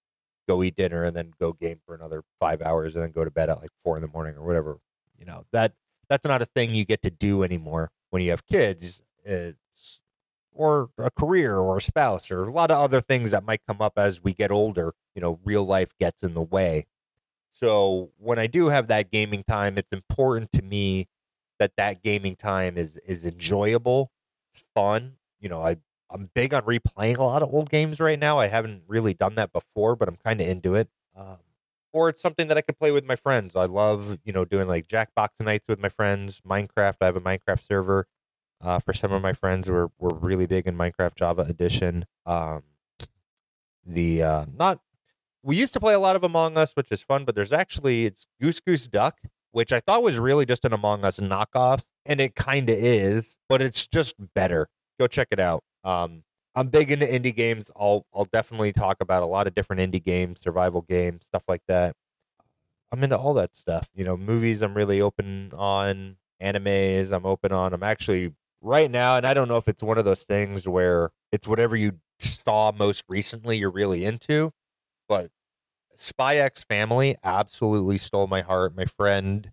go 0.48 0.62
eat 0.62 0.76
dinner 0.76 1.04
and 1.04 1.16
then 1.16 1.32
go 1.38 1.52
game 1.52 1.80
for 1.86 1.94
another 1.94 2.22
five 2.40 2.62
hours 2.62 2.94
and 2.94 3.04
then 3.04 3.10
go 3.10 3.24
to 3.24 3.30
bed 3.30 3.50
at 3.50 3.60
like 3.60 3.70
four 3.82 3.96
in 3.96 4.02
the 4.02 4.08
morning 4.08 4.36
or 4.36 4.44
whatever. 4.44 4.78
You 5.18 5.26
know, 5.26 5.44
that 5.52 5.72
that's 6.08 6.26
not 6.26 6.42
a 6.42 6.46
thing 6.46 6.74
you 6.74 6.84
get 6.84 7.02
to 7.02 7.10
do 7.10 7.43
anymore 7.43 7.90
when 8.10 8.22
you 8.22 8.31
have 8.31 8.46
kids. 8.46 9.02
It's, 9.24 10.00
or 10.52 10.90
a 10.98 11.10
career 11.10 11.56
or 11.56 11.79
a 11.79 11.82
spouse 11.82 12.31
or 12.31 12.44
a 12.44 12.52
lot 12.52 12.70
of 12.70 12.79
other 12.79 13.00
things 13.00 13.32
that 13.32 13.44
might 13.44 13.60
come 13.67 13.81
up 13.81 13.94
as 13.96 14.22
we 14.22 14.32
get 14.32 14.50
older. 14.50 14.94
You 15.14 15.20
know, 15.20 15.38
real 15.44 15.64
life 15.64 15.93
gets 15.98 16.22
in 16.22 16.34
the 16.34 16.43
way. 16.43 16.86
So 17.55 18.11
when 18.19 18.39
I 18.39 18.49
do 18.49 18.69
have 18.69 18.89
that 18.89 19.11
gaming 19.13 19.44
time, 19.44 19.79
it's 19.79 19.93
important 19.93 20.53
to 20.53 20.63
me 20.63 21.06
that 21.61 21.73
that 21.77 22.03
gaming 22.03 22.34
time 22.34 22.77
is 22.77 22.96
is 23.06 23.25
enjoyable, 23.25 24.11
fun. 24.75 25.15
You 25.41 25.49
know, 25.49 25.63
I 25.63 25.77
I'm 26.11 26.31
big 26.34 26.53
on 26.53 26.63
replaying 26.63 27.19
a 27.19 27.25
lot 27.25 27.43
of 27.43 27.55
old 27.55 27.70
games 27.70 28.01
right 28.01 28.19
now. 28.19 28.39
I 28.39 28.49
haven't 28.49 28.82
really 28.89 29.15
done 29.15 29.37
that 29.37 29.53
before, 29.53 29.94
but 29.94 30.08
I'm 30.08 30.17
kind 30.17 30.41
of 30.41 30.49
into 30.49 30.75
it. 30.75 30.89
Um, 31.17 31.39
or 31.93 32.08
it's 32.08 32.20
something 32.20 32.49
that 32.49 32.58
I 32.58 32.61
could 32.61 32.79
play 32.79 32.91
with 32.91 33.05
my 33.05 33.15
friends. 33.15 33.55
I 33.55 33.67
love 33.67 34.19
you 34.25 34.32
know 34.32 34.44
doing 34.44 34.67
like 34.67 34.89
Jackbox 34.89 35.29
nights 35.41 35.67
with 35.69 35.79
my 35.79 35.89
friends. 35.89 36.43
Minecraft. 36.46 36.96
I 37.01 37.06
have 37.06 37.17
a 37.17 37.20
Minecraft 37.20 37.65
server. 37.65 38.08
Uh, 38.61 38.81
for 38.81 38.93
some 38.93 39.13
of 39.13 39.23
my 39.23 39.32
friends, 39.32 39.70
we're 39.70 39.89
we're 39.99 40.15
really 40.15 40.46
big 40.46 40.67
in 40.67 40.77
Minecraft 40.77 41.15
Java 41.15 41.43
Edition. 41.43 42.05
Um, 42.27 42.65
the 43.87 44.25
uh, 44.25 44.46
not 44.56 44.81
we 45.44 45.56
used 45.56 45.74
to 45.74 45.81
play 45.81 45.94
a 45.94 45.98
lot 45.98 46.17
of 46.17 46.24
Among 46.24 46.56
Us, 46.56 46.72
which 46.72 46.91
is 46.91 47.03
fun, 47.03 47.24
but 47.24 47.34
there's 47.34 47.53
actually 47.53 48.06
it's 48.06 48.27
Goose 48.41 48.60
Goose 48.60 48.89
Duck, 48.89 49.19
which 49.53 49.72
I 49.72 49.81
thought 49.81 50.03
was 50.03 50.19
really 50.19 50.46
just 50.46 50.65
an 50.65 50.72
Among 50.72 51.05
Us 51.05 51.20
knockoff, 51.20 51.82
and 52.06 52.20
it 52.20 52.34
kind 52.34 52.70
of 52.70 52.77
is, 52.77 53.36
but 53.48 53.60
it's 53.60 53.86
just 53.86 54.15
better. 54.34 54.69
Go 54.98 55.06
check 55.06 55.29
it 55.31 55.39
out. 55.39 55.63
Um, 55.84 56.24
I'm 56.55 56.69
big 56.69 56.91
into 56.91 57.06
indie 57.06 57.34
games. 57.34 57.70
I'll 57.79 58.06
I'll 58.15 58.24
definitely 58.24 58.72
talk 58.72 58.96
about 59.01 59.22
a 59.22 59.27
lot 59.27 59.46
of 59.46 59.55
different 59.55 59.82
indie 59.82 60.03
games, 60.03 60.41
survival 60.41 60.81
games, 60.81 61.24
stuff 61.24 61.43
like 61.46 61.63
that. 61.69 61.94
I'm 62.91 63.03
into 63.05 63.19
all 63.19 63.34
that 63.34 63.55
stuff. 63.55 63.89
You 63.94 64.05
know, 64.05 64.17
movies. 64.17 64.63
I'm 64.63 64.74
really 64.74 65.01
open 65.01 65.53
on 65.55 66.17
animes. 66.43 67.13
I'm 67.13 67.27
open 67.27 67.53
on. 67.53 67.74
I'm 67.74 67.82
actually 67.82 68.32
right 68.63 68.91
now, 68.91 69.19
and 69.19 69.27
I 69.27 69.34
don't 69.34 69.48
know 69.48 69.58
if 69.58 69.69
it's 69.69 69.82
one 69.82 69.98
of 69.98 70.06
those 70.06 70.22
things 70.22 70.67
where 70.67 71.10
it's 71.32 71.46
whatever 71.46 71.77
you 71.77 71.98
saw 72.19 72.72
most 72.72 73.05
recently 73.08 73.58
you're 73.58 73.70
really 73.70 74.06
into 74.06 74.53
but 75.08 75.31
Spy 75.96 76.37
X 76.37 76.63
Family 76.63 77.17
absolutely 77.23 77.99
stole 77.99 78.27
my 78.27 78.43
heart. 78.43 78.77
My 78.77 78.84
friend, 78.84 79.53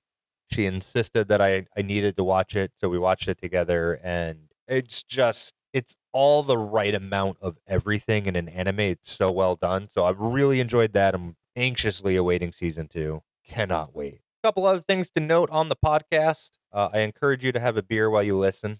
she 0.52 0.66
insisted 0.66 1.28
that 1.28 1.42
I, 1.42 1.68
I 1.78 1.82
needed 1.82 2.18
to 2.18 2.24
watch 2.24 2.56
it, 2.56 2.72
so 2.80 2.90
we 2.90 3.00
watched 3.00 3.28
it 3.28 3.40
together, 3.40 4.00
and 4.04 4.50
it's 4.68 5.04
just 5.04 5.54
it's 5.74 5.96
all 6.12 6.44
the 6.44 6.58
right 6.58 6.94
amount 6.94 7.38
of 7.42 7.58
everything 7.68 8.26
in 8.26 8.36
an 8.36 8.50
anime. 8.50 8.80
It's 8.80 9.12
so 9.12 9.32
well 9.32 9.56
done. 9.56 9.88
So 9.88 10.06
I've 10.06 10.20
really 10.20 10.60
enjoyed 10.60 10.94
that. 10.94 11.16
I'm 11.16 11.36
anxiously 11.56 12.16
awaiting 12.16 12.52
season 12.52 12.88
two. 12.88 13.24
Cannot 13.46 13.96
wait. 13.96 14.22
A 14.44 14.48
couple 14.48 14.66
other 14.66 14.82
things 14.82 15.10
to 15.16 15.22
note 15.22 15.50
on 15.52 15.70
the 15.70 15.76
podcast. 15.76 16.50
Uh, 16.74 16.90
I 16.94 17.00
encourage 17.00 17.44
you 17.44 17.52
to 17.52 17.60
have 17.60 17.78
a 17.78 17.84
beer 17.84 18.10
while 18.10 18.24
you 18.24 18.38
listen. 18.38 18.80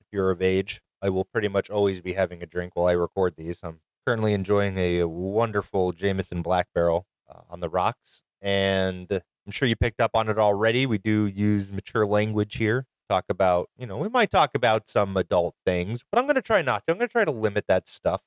If 0.00 0.06
you're 0.12 0.30
of 0.30 0.42
age, 0.42 0.82
I 1.02 1.08
will 1.08 1.24
pretty 1.24 1.48
much 1.48 1.70
always 1.70 2.00
be 2.00 2.12
having 2.12 2.42
a 2.42 2.46
drink 2.46 2.76
while 2.76 2.86
I 2.86 2.92
record 2.92 3.34
these. 3.36 3.58
I'm 3.62 3.80
currently 4.06 4.32
enjoying 4.32 4.78
a 4.78 5.04
wonderful 5.04 5.92
Jameson 5.92 6.42
Black 6.42 6.68
Barrel 6.74 7.06
uh, 7.28 7.40
on 7.48 7.60
the 7.60 7.68
rocks. 7.68 8.22
And 8.42 9.06
I'm 9.10 9.52
sure 9.52 9.68
you 9.68 9.76
picked 9.76 10.00
up 10.00 10.12
on 10.14 10.28
it 10.28 10.38
already. 10.38 10.86
We 10.86 10.98
do 10.98 11.26
use 11.26 11.72
mature 11.72 12.06
language 12.06 12.56
here. 12.56 12.86
Talk 13.08 13.24
about, 13.28 13.68
you 13.76 13.86
know, 13.86 13.98
we 13.98 14.08
might 14.08 14.30
talk 14.30 14.52
about 14.54 14.88
some 14.88 15.16
adult 15.16 15.54
things, 15.66 16.02
but 16.10 16.18
I'm 16.18 16.26
going 16.26 16.36
to 16.36 16.42
try 16.42 16.62
not 16.62 16.86
to. 16.86 16.92
I'm 16.92 16.98
going 16.98 17.08
to 17.08 17.12
try 17.12 17.24
to 17.24 17.32
limit 17.32 17.64
that 17.66 17.88
stuff. 17.88 18.22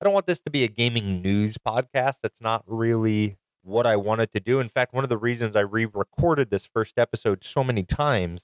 I 0.00 0.04
don't 0.04 0.12
want 0.12 0.26
this 0.26 0.40
to 0.40 0.50
be 0.50 0.64
a 0.64 0.68
gaming 0.68 1.22
news 1.22 1.56
podcast. 1.56 2.16
That's 2.22 2.40
not 2.40 2.64
really 2.66 3.36
what 3.62 3.86
I 3.86 3.96
wanted 3.96 4.32
to 4.32 4.40
do. 4.40 4.60
In 4.60 4.68
fact, 4.68 4.92
one 4.92 5.04
of 5.04 5.10
the 5.10 5.16
reasons 5.16 5.56
I 5.56 5.60
re-recorded 5.60 6.50
this 6.50 6.66
first 6.66 6.98
episode 6.98 7.44
so 7.44 7.64
many 7.64 7.82
times 7.82 8.42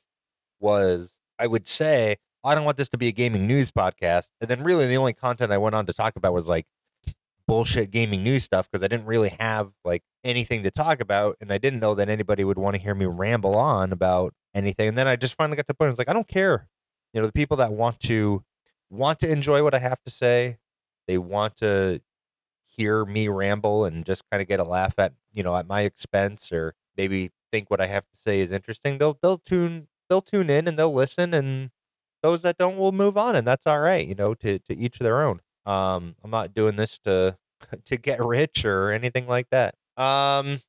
was 0.61 1.13
I 1.39 1.47
would 1.47 1.67
say 1.67 2.17
I 2.45 2.55
don't 2.55 2.65
want 2.65 2.77
this 2.77 2.89
to 2.91 2.99
be 2.99 3.09
a 3.09 3.13
gaming 3.13 3.47
news 3.47 3.71
podcast, 3.71 4.29
and 4.41 4.51
then 4.51 4.65
really 4.65 4.87
the 4.87 4.97
only 4.97 5.13
content 5.13 5.53
I 5.53 5.59
went 5.59 5.75
on 5.75 5.87
to 5.87 5.93
talk 5.93 6.17
about 6.17 6.33
was 6.33 6.47
like 6.47 6.67
bullshit 7.47 7.91
gaming 7.91 8.23
news 8.23 8.45
stuff 8.45 8.69
because 8.71 8.83
I 8.83 8.89
didn't 8.89 9.07
really 9.07 9.31
have 9.41 9.71
like 9.85 10.03
anything 10.25 10.63
to 10.65 10.71
talk 10.71 11.01
about, 11.01 11.37
and 11.41 11.53
I 11.53 11.59
didn't 11.59 11.81
know 11.81 11.95
that 11.95 12.09
anybody 12.09 12.45
would 12.45 12.59
want 12.59 12.75
to 12.77 12.83
hear 12.83 12.95
me 12.95 13.07
ramble 13.07 13.55
on 13.57 13.93
about 13.93 14.35
anything. 14.55 14.89
And 14.89 14.99
then 14.99 15.07
I 15.07 15.17
just 15.17 15.35
finally 15.35 15.57
got 15.57 15.63
to 15.63 15.69
the 15.69 15.75
point. 15.75 15.89
I 15.89 15.91
was 15.91 15.99
like, 15.99 16.09
I 16.09 16.13
don't 16.13 16.29
care. 16.29 16.69
You 17.13 17.21
know, 17.21 17.27
the 17.27 17.33
people 17.33 17.57
that 17.59 17.73
want 17.73 18.01
to 18.01 18.43
want 18.91 19.21
to 19.21 19.31
enjoy 19.31 19.63
what 19.63 19.75
I 19.75 19.79
have 19.79 20.03
to 20.05 20.11
say, 20.11 20.59
they 21.07 21.19
want 21.19 21.57
to 21.59 22.01
hear 22.67 23.05
me 23.05 23.29
ramble 23.29 23.85
and 23.85 24.05
just 24.05 24.23
kind 24.31 24.41
of 24.41 24.49
get 24.49 24.61
a 24.61 24.65
laugh 24.65 24.95
at 24.99 25.13
you 25.33 25.43
know 25.43 25.57
at 25.57 25.67
my 25.67 25.83
expense, 25.83 26.51
or 26.53 26.75
maybe 26.97 27.31
think 27.53 27.71
what 27.71 27.81
I 27.81 27.87
have 27.87 28.05
to 28.09 28.17
say 28.17 28.41
is 28.41 28.51
interesting. 28.51 28.99
They'll 28.99 29.19
they'll 29.23 29.39
tune 29.39 29.89
they'll 30.09 30.23
tune 30.23 30.51
in 30.51 30.67
and 30.67 30.79
they'll 30.79 30.93
listen, 30.93 31.35
and 31.35 31.71
those 32.23 32.43
that 32.43 32.59
don't 32.59 32.77
will 32.79 32.93
move 32.93 33.17
on, 33.17 33.37
and 33.37 33.47
that's 33.47 33.67
all 33.67 33.81
right. 33.81 34.07
You 34.07 34.15
know, 34.15 34.35
to 34.35 34.59
to 34.61 34.77
each 34.77 34.99
their 34.99 35.23
own. 35.23 35.41
Um, 35.67 36.17
I'm 36.25 36.31
not 36.31 36.55
doing 36.55 36.77
this 36.77 36.99
to 37.01 37.37
to 37.85 37.97
get 37.97 38.25
rich 38.25 38.65
or 38.65 38.91
anything 38.91 39.27
like 39.27 39.49
that. 39.51 39.75
Um, 39.97 40.61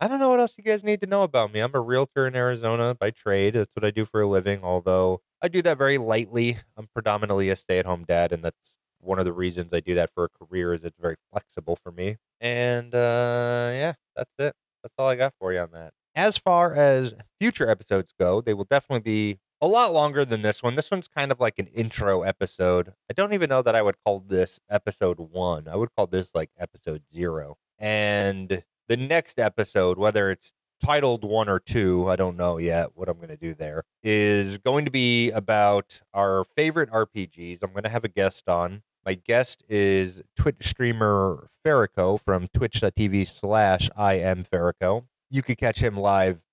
I 0.00 0.08
don't 0.08 0.18
know 0.18 0.28
what 0.30 0.40
else 0.40 0.58
you 0.58 0.64
guys 0.64 0.84
need 0.84 1.00
to 1.02 1.06
know 1.06 1.22
about 1.22 1.52
me. 1.52 1.60
I'm 1.60 1.74
a 1.74 1.80
realtor 1.80 2.26
in 2.26 2.34
Arizona 2.34 2.94
by 2.94 3.10
trade. 3.10 3.54
That's 3.54 3.70
what 3.74 3.84
I 3.84 3.90
do 3.90 4.04
for 4.04 4.20
a 4.20 4.26
living, 4.26 4.60
although 4.62 5.20
I 5.40 5.48
do 5.48 5.62
that 5.62 5.78
very 5.78 5.98
lightly. 5.98 6.58
I'm 6.76 6.88
predominantly 6.92 7.48
a 7.48 7.56
stay-at-home 7.56 8.04
dad, 8.06 8.32
and 8.32 8.42
that's 8.44 8.76
one 9.00 9.18
of 9.18 9.24
the 9.24 9.32
reasons 9.32 9.72
I 9.72 9.80
do 9.80 9.94
that 9.94 10.10
for 10.14 10.24
a 10.24 10.44
career 10.44 10.74
is 10.74 10.84
it's 10.84 10.98
very 10.98 11.16
flexible 11.30 11.78
for 11.82 11.92
me. 11.92 12.16
And 12.40 12.94
uh, 12.94 13.70
yeah, 13.72 13.92
that's 14.16 14.30
it. 14.38 14.54
That's 14.82 14.94
all 14.98 15.08
I 15.08 15.16
got 15.16 15.34
for 15.38 15.52
you 15.52 15.60
on 15.60 15.70
that. 15.72 15.92
As 16.14 16.36
far 16.36 16.74
as 16.74 17.14
future 17.40 17.68
episodes 17.68 18.12
go, 18.18 18.40
they 18.40 18.54
will 18.54 18.66
definitely 18.68 19.00
be 19.00 19.38
a 19.64 19.66
lot 19.66 19.94
longer 19.94 20.26
than 20.26 20.42
this 20.42 20.62
one. 20.62 20.74
This 20.74 20.90
one's 20.90 21.08
kind 21.08 21.32
of 21.32 21.40
like 21.40 21.58
an 21.58 21.68
intro 21.68 22.20
episode. 22.20 22.92
I 23.10 23.14
don't 23.14 23.32
even 23.32 23.48
know 23.48 23.62
that 23.62 23.74
I 23.74 23.80
would 23.80 23.96
call 24.04 24.20
this 24.20 24.60
episode 24.68 25.18
one. 25.18 25.68
I 25.68 25.76
would 25.76 25.88
call 25.96 26.06
this 26.06 26.34
like 26.34 26.50
episode 26.58 27.02
zero. 27.10 27.56
And 27.78 28.62
the 28.88 28.96
next 28.98 29.38
episode, 29.38 29.96
whether 29.96 30.30
it's 30.30 30.52
titled 30.84 31.24
one 31.24 31.48
or 31.48 31.58
two, 31.58 32.06
I 32.10 32.16
don't 32.16 32.36
know 32.36 32.58
yet 32.58 32.90
what 32.94 33.08
I'm 33.08 33.16
going 33.16 33.28
to 33.28 33.38
do 33.38 33.54
there, 33.54 33.84
is 34.02 34.58
going 34.58 34.84
to 34.84 34.90
be 34.90 35.30
about 35.30 35.98
our 36.12 36.44
favorite 36.44 36.90
RPGs. 36.90 37.62
I'm 37.62 37.72
going 37.72 37.84
to 37.84 37.88
have 37.88 38.04
a 38.04 38.08
guest 38.08 38.50
on. 38.50 38.82
My 39.06 39.14
guest 39.14 39.64
is 39.66 40.22
Twitch 40.36 40.68
streamer 40.68 41.48
Ferrico 41.64 42.20
from 42.20 42.48
twitch.tv 42.52 43.28
slash 43.28 43.88
I 43.96 44.14
am 44.14 44.44
Ferrico. 44.44 45.06
You 45.30 45.42
could 45.42 45.56
catch 45.56 45.78
him 45.78 45.96
live 45.96 46.43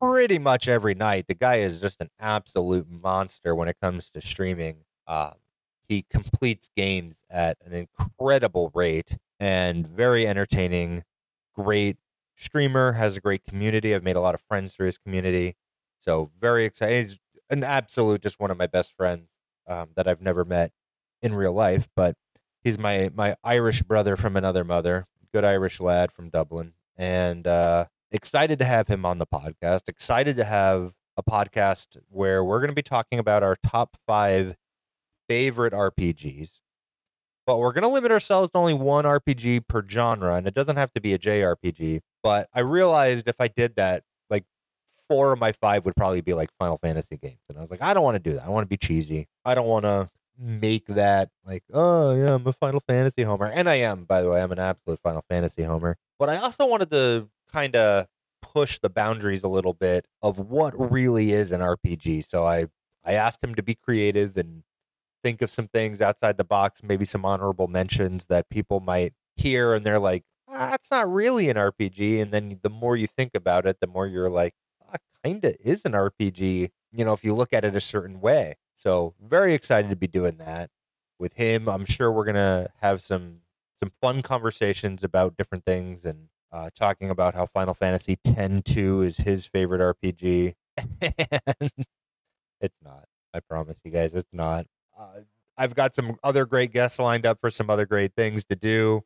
pretty 0.00 0.38
much 0.38 0.68
every 0.68 0.94
night. 0.94 1.26
The 1.28 1.34
guy 1.34 1.56
is 1.56 1.78
just 1.78 2.00
an 2.00 2.10
absolute 2.18 2.88
monster 2.90 3.54
when 3.54 3.68
it 3.68 3.76
comes 3.80 4.10
to 4.10 4.20
streaming. 4.20 4.78
Um, 5.06 5.34
he 5.88 6.04
completes 6.10 6.70
games 6.76 7.22
at 7.30 7.58
an 7.64 7.72
incredible 7.72 8.70
rate 8.74 9.16
and 9.40 9.86
very 9.86 10.26
entertaining. 10.26 11.04
Great 11.54 11.98
streamer, 12.36 12.92
has 12.92 13.16
a 13.16 13.20
great 13.20 13.44
community. 13.44 13.94
I've 13.94 14.02
made 14.02 14.16
a 14.16 14.20
lot 14.20 14.34
of 14.34 14.40
friends 14.40 14.74
through 14.74 14.86
his 14.86 14.98
community. 14.98 15.56
So 16.00 16.30
very 16.40 16.64
excited. 16.64 17.06
He's 17.06 17.18
an 17.50 17.62
absolute, 17.64 18.22
just 18.22 18.40
one 18.40 18.50
of 18.50 18.56
my 18.56 18.66
best 18.66 18.94
friends 18.96 19.28
um, 19.66 19.90
that 19.96 20.08
I've 20.08 20.22
never 20.22 20.44
met 20.44 20.72
in 21.20 21.34
real 21.34 21.52
life, 21.52 21.88
but 21.94 22.16
he's 22.64 22.78
my 22.78 23.10
my 23.14 23.36
Irish 23.44 23.82
brother 23.82 24.16
from 24.16 24.36
another 24.36 24.64
mother. 24.64 25.06
Good 25.32 25.44
Irish 25.44 25.80
lad 25.80 26.12
from 26.12 26.30
Dublin, 26.30 26.74
and 26.96 27.46
uh, 27.46 27.86
excited 28.12 28.58
to 28.58 28.64
have 28.64 28.88
him 28.88 29.04
on 29.04 29.18
the 29.18 29.26
podcast. 29.26 29.88
Excited 29.88 30.36
to 30.36 30.44
have 30.44 30.92
a 31.16 31.22
podcast 31.22 31.96
where 32.08 32.44
we're 32.44 32.58
going 32.58 32.68
to 32.68 32.74
be 32.74 32.82
talking 32.82 33.18
about 33.18 33.42
our 33.42 33.56
top 33.64 33.96
five 34.06 34.56
favorite 35.28 35.72
RPGs. 35.72 36.60
But 37.46 37.58
we're 37.58 37.72
going 37.72 37.82
to 37.82 37.88
limit 37.88 38.12
ourselves 38.12 38.50
to 38.50 38.58
only 38.58 38.74
one 38.74 39.04
RPG 39.04 39.66
per 39.66 39.84
genre, 39.86 40.36
and 40.36 40.46
it 40.46 40.54
doesn't 40.54 40.76
have 40.76 40.92
to 40.92 41.00
be 41.00 41.12
a 41.12 41.18
JRPG. 41.18 42.00
But 42.22 42.48
I 42.54 42.60
realized 42.60 43.28
if 43.28 43.40
I 43.40 43.48
did 43.48 43.74
that, 43.76 44.04
like 44.30 44.44
four 45.08 45.32
of 45.32 45.40
my 45.40 45.52
five 45.52 45.84
would 45.84 45.96
probably 45.96 46.20
be 46.20 46.34
like 46.34 46.50
Final 46.58 46.78
Fantasy 46.78 47.16
games. 47.16 47.40
And 47.48 47.58
I 47.58 47.60
was 47.60 47.70
like, 47.70 47.82
I 47.82 47.94
don't 47.94 48.04
want 48.04 48.14
to 48.14 48.30
do 48.30 48.36
that. 48.36 48.44
I 48.44 48.48
want 48.48 48.64
to 48.64 48.68
be 48.68 48.76
cheesy. 48.76 49.26
I 49.44 49.54
don't 49.54 49.66
want 49.66 49.84
to 49.84 50.08
make 50.38 50.86
that 50.86 51.30
like, 51.44 51.64
oh, 51.72 52.14
yeah, 52.14 52.34
I'm 52.34 52.46
a 52.46 52.52
Final 52.52 52.80
Fantasy 52.88 53.22
homer. 53.22 53.46
And 53.46 53.68
I 53.68 53.76
am, 53.76 54.04
by 54.04 54.22
the 54.22 54.30
way, 54.30 54.40
I'm 54.40 54.52
an 54.52 54.60
absolute 54.60 55.00
Final 55.02 55.24
Fantasy 55.28 55.64
homer. 55.64 55.96
But 56.20 56.28
I 56.28 56.36
also 56.36 56.66
wanted 56.66 56.90
to 56.90 57.28
kind 57.52 57.76
of 57.76 58.06
push 58.40 58.78
the 58.78 58.90
boundaries 58.90 59.44
a 59.44 59.48
little 59.48 59.74
bit 59.74 60.06
of 60.20 60.38
what 60.38 60.74
really 60.90 61.32
is 61.32 61.50
an 61.50 61.60
RPG. 61.60 62.28
So 62.28 62.44
I 62.44 62.66
I 63.04 63.14
asked 63.14 63.42
him 63.42 63.54
to 63.54 63.62
be 63.62 63.74
creative 63.74 64.36
and 64.36 64.62
think 65.22 65.42
of 65.42 65.50
some 65.50 65.68
things 65.68 66.00
outside 66.00 66.36
the 66.36 66.44
box, 66.44 66.82
maybe 66.82 67.04
some 67.04 67.24
honorable 67.24 67.68
mentions 67.68 68.26
that 68.26 68.48
people 68.50 68.80
might 68.80 69.12
hear 69.36 69.74
and 69.74 69.86
they're 69.86 69.98
like, 69.98 70.24
ah, 70.48 70.70
that's 70.70 70.90
not 70.90 71.10
really 71.10 71.48
an 71.48 71.56
RPG. 71.56 72.20
And 72.20 72.32
then 72.32 72.58
the 72.62 72.70
more 72.70 72.96
you 72.96 73.06
think 73.06 73.32
about 73.34 73.66
it, 73.66 73.78
the 73.80 73.86
more 73.86 74.06
you're 74.06 74.30
like, 74.30 74.54
ah, 74.88 74.96
kind 75.24 75.44
of 75.44 75.56
is 75.60 75.84
an 75.84 75.92
RPG, 75.92 76.70
you 76.92 77.04
know, 77.04 77.12
if 77.12 77.24
you 77.24 77.34
look 77.34 77.52
at 77.52 77.64
it 77.64 77.76
a 77.76 77.80
certain 77.80 78.20
way. 78.20 78.56
So 78.74 79.14
very 79.20 79.54
excited 79.54 79.90
to 79.90 79.96
be 79.96 80.06
doing 80.08 80.38
that 80.38 80.70
with 81.18 81.34
him. 81.34 81.68
I'm 81.68 81.86
sure 81.86 82.10
we're 82.10 82.24
to 82.34 82.68
have 82.80 83.00
some 83.00 83.40
some 83.78 83.92
fun 84.00 84.22
conversations 84.22 85.02
about 85.02 85.36
different 85.36 85.64
things 85.64 86.04
and 86.04 86.28
uh, 86.52 86.70
talking 86.78 87.10
about 87.10 87.34
how 87.34 87.46
Final 87.46 87.74
Fantasy 87.74 88.18
X-2 88.24 89.06
is 89.06 89.16
his 89.16 89.46
favorite 89.46 89.80
RPG. 89.80 90.54
it's 91.00 92.76
not. 92.82 93.04
I 93.34 93.40
promise 93.40 93.78
you 93.84 93.90
guys, 93.90 94.14
it's 94.14 94.32
not. 94.32 94.66
Uh, 94.98 95.20
I've 95.56 95.74
got 95.74 95.94
some 95.94 96.16
other 96.22 96.44
great 96.44 96.72
guests 96.72 96.98
lined 96.98 97.26
up 97.26 97.38
for 97.40 97.50
some 97.50 97.70
other 97.70 97.86
great 97.86 98.14
things 98.14 98.44
to 98.46 98.56
do. 98.56 99.02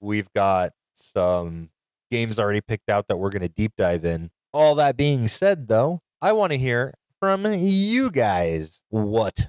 We've 0.00 0.32
got 0.34 0.72
some 0.94 1.70
games 2.10 2.38
already 2.38 2.60
picked 2.60 2.88
out 2.88 3.08
that 3.08 3.16
we're 3.16 3.30
going 3.30 3.42
to 3.42 3.48
deep 3.48 3.72
dive 3.76 4.04
in. 4.04 4.30
All 4.52 4.74
that 4.76 4.96
being 4.96 5.28
said, 5.28 5.68
though, 5.68 6.00
I 6.22 6.32
want 6.32 6.52
to 6.52 6.58
hear 6.58 6.94
from 7.18 7.44
you 7.46 8.10
guys 8.10 8.82
what 8.88 9.48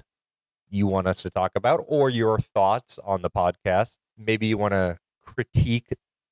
you 0.68 0.86
want 0.86 1.06
us 1.06 1.22
to 1.22 1.30
talk 1.30 1.52
about 1.54 1.84
or 1.86 2.10
your 2.10 2.38
thoughts 2.38 2.98
on 3.04 3.22
the 3.22 3.30
podcast. 3.30 3.96
Maybe 4.16 4.46
you 4.46 4.58
want 4.58 4.72
to 4.72 4.98
critique 5.24 5.88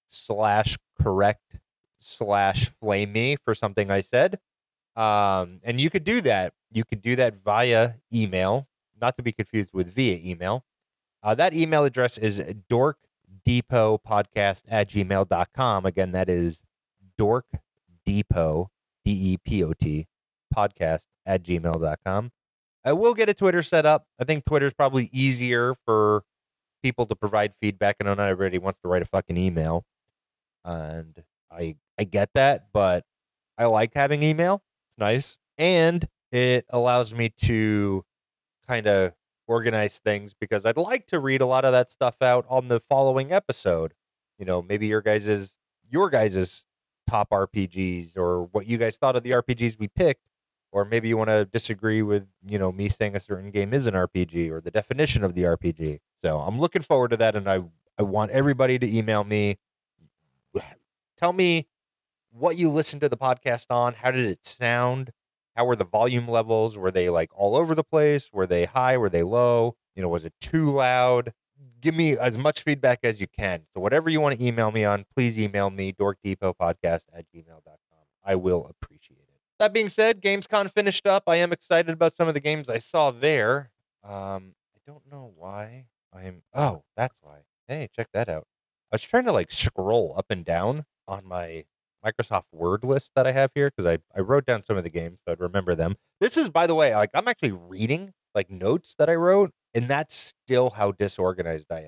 slash 0.08 0.76
correct 1.00 1.58
slash 2.00 2.70
flame 2.80 3.12
me 3.12 3.36
for 3.44 3.54
something 3.54 3.90
I 3.90 4.00
said. 4.00 4.38
Um, 4.94 5.60
and 5.62 5.80
you 5.80 5.90
could 5.90 6.04
do 6.04 6.20
that. 6.22 6.54
You 6.70 6.84
could 6.84 7.02
do 7.02 7.16
that 7.16 7.34
via 7.44 7.94
email, 8.12 8.68
not 9.00 9.16
to 9.16 9.22
be 9.22 9.32
confused 9.32 9.70
with 9.72 9.92
via 9.92 10.18
email. 10.22 10.64
Uh, 11.22 11.34
that 11.34 11.54
email 11.54 11.84
address 11.84 12.18
is 12.18 12.40
dorkdepotpodcast 12.70 14.62
at 14.68 14.88
gmail.com. 14.88 15.86
Again, 15.86 16.12
that 16.12 16.28
is 16.28 16.62
dork 17.18 17.46
depot, 18.04 18.70
D 19.04 19.32
E 19.32 19.36
P 19.44 19.64
O 19.64 19.72
T, 19.72 20.06
podcast 20.54 21.06
at 21.24 21.42
gmail.com. 21.42 22.30
I 22.84 22.92
will 22.92 23.14
get 23.14 23.28
a 23.28 23.34
Twitter 23.34 23.62
set 23.62 23.84
up. 23.84 24.06
I 24.18 24.24
think 24.24 24.44
Twitter's 24.44 24.74
probably 24.74 25.10
easier 25.12 25.74
for 25.84 26.22
people 26.82 27.04
to 27.06 27.16
provide 27.16 27.52
feedback. 27.60 27.96
I 28.00 28.04
know 28.04 28.14
not 28.14 28.28
everybody 28.28 28.58
wants 28.58 28.80
to 28.82 28.88
write 28.88 29.02
a 29.02 29.06
fucking 29.06 29.36
email 29.36 29.84
and 30.66 31.22
I 31.50 31.76
I 31.98 32.04
get 32.04 32.30
that, 32.34 32.68
but 32.72 33.04
I 33.56 33.66
like 33.66 33.92
having 33.94 34.22
email. 34.22 34.62
It's 34.90 34.98
nice, 34.98 35.38
and 35.58 36.06
it 36.32 36.66
allows 36.70 37.14
me 37.14 37.30
to 37.44 38.04
kind 38.66 38.86
of 38.86 39.14
organize 39.48 39.98
things 39.98 40.34
because 40.38 40.64
I'd 40.64 40.76
like 40.76 41.06
to 41.08 41.20
read 41.20 41.40
a 41.40 41.46
lot 41.46 41.64
of 41.64 41.72
that 41.72 41.90
stuff 41.90 42.16
out 42.20 42.44
on 42.48 42.68
the 42.68 42.80
following 42.80 43.32
episode. 43.32 43.94
You 44.38 44.44
know, 44.44 44.60
maybe 44.62 44.86
your 44.86 45.02
guys's 45.02 45.54
your 45.90 46.10
guys's 46.10 46.64
top 47.08 47.30
RPGs 47.30 48.16
or 48.16 48.44
what 48.44 48.66
you 48.66 48.76
guys 48.78 48.96
thought 48.96 49.16
of 49.16 49.22
the 49.22 49.30
RPGs 49.30 49.78
we 49.78 49.88
picked, 49.88 50.26
or 50.72 50.84
maybe 50.84 51.08
you 51.08 51.16
want 51.16 51.30
to 51.30 51.44
disagree 51.44 52.02
with 52.02 52.26
you 52.48 52.58
know 52.58 52.72
me 52.72 52.88
saying 52.88 53.16
a 53.16 53.20
certain 53.20 53.50
game 53.50 53.72
is 53.72 53.86
an 53.86 53.94
RPG 53.94 54.50
or 54.50 54.60
the 54.60 54.70
definition 54.70 55.24
of 55.24 55.34
the 55.34 55.44
RPG. 55.44 56.00
So 56.24 56.40
I'm 56.40 56.58
looking 56.58 56.82
forward 56.82 57.10
to 57.12 57.16
that, 57.18 57.36
and 57.36 57.48
I 57.48 57.62
I 57.98 58.02
want 58.02 58.32
everybody 58.32 58.78
to 58.78 58.96
email 58.96 59.24
me 59.24 59.56
tell 61.18 61.32
me 61.32 61.66
what 62.30 62.56
you 62.56 62.70
listened 62.70 63.00
to 63.02 63.08
the 63.08 63.16
podcast 63.16 63.66
on. 63.70 63.94
How 63.94 64.10
did 64.10 64.26
it 64.26 64.44
sound? 64.46 65.10
How 65.56 65.64
were 65.64 65.76
the 65.76 65.84
volume 65.84 66.28
levels? 66.28 66.76
Were 66.76 66.90
they 66.90 67.08
like 67.08 67.30
all 67.34 67.56
over 67.56 67.74
the 67.74 67.84
place? 67.84 68.30
Were 68.32 68.46
they 68.46 68.66
high? 68.66 68.96
Were 68.98 69.08
they 69.08 69.22
low? 69.22 69.76
You 69.94 70.02
know, 70.02 70.08
was 70.08 70.24
it 70.24 70.34
too 70.40 70.70
loud? 70.70 71.32
Give 71.80 71.94
me 71.94 72.18
as 72.18 72.36
much 72.36 72.62
feedback 72.62 73.00
as 73.04 73.20
you 73.20 73.26
can. 73.26 73.62
So 73.72 73.80
whatever 73.80 74.10
you 74.10 74.20
want 74.20 74.38
to 74.38 74.44
email 74.44 74.70
me 74.70 74.84
on, 74.84 75.06
please 75.14 75.38
email 75.38 75.70
me, 75.70 75.92
dorkdepotpodcast 75.92 77.04
at 77.14 77.24
gmail.com. 77.34 77.76
I 78.24 78.34
will 78.34 78.66
appreciate 78.66 79.18
it. 79.18 79.40
That 79.58 79.72
being 79.72 79.88
said, 79.88 80.20
Gamescom 80.20 80.70
finished 80.72 81.06
up. 81.06 81.24
I 81.26 81.36
am 81.36 81.52
excited 81.52 81.92
about 81.92 82.12
some 82.12 82.28
of 82.28 82.34
the 82.34 82.40
games 82.40 82.68
I 82.68 82.78
saw 82.78 83.10
there. 83.10 83.70
Um, 84.04 84.54
I 84.74 84.78
don't 84.86 85.10
know 85.10 85.32
why 85.34 85.86
I'm 86.12 86.42
oh, 86.54 86.82
that's 86.96 87.16
why. 87.22 87.38
Hey, 87.66 87.88
check 87.94 88.08
that 88.12 88.28
out. 88.28 88.46
I 88.92 88.96
was 88.96 89.02
trying 89.02 89.24
to 89.24 89.32
like 89.32 89.50
scroll 89.50 90.14
up 90.16 90.26
and 90.30 90.44
down 90.44 90.84
on 91.08 91.26
my 91.26 91.64
Microsoft 92.04 92.44
Word 92.52 92.84
list 92.84 93.12
that 93.16 93.26
I 93.26 93.32
have 93.32 93.50
here 93.54 93.70
because 93.74 93.90
I, 93.90 93.98
I 94.16 94.20
wrote 94.20 94.46
down 94.46 94.62
some 94.62 94.76
of 94.76 94.84
the 94.84 94.90
games 94.90 95.18
so 95.24 95.32
I'd 95.32 95.40
remember 95.40 95.74
them. 95.74 95.96
This 96.20 96.36
is, 96.36 96.48
by 96.48 96.66
the 96.66 96.74
way, 96.74 96.94
like 96.94 97.10
I'm 97.14 97.28
actually 97.28 97.52
reading 97.52 98.12
like 98.34 98.50
notes 98.50 98.94
that 98.98 99.08
I 99.08 99.14
wrote, 99.14 99.50
and 99.74 99.88
that's 99.88 100.34
still 100.44 100.70
how 100.70 100.92
disorganized 100.92 101.70
I 101.70 101.84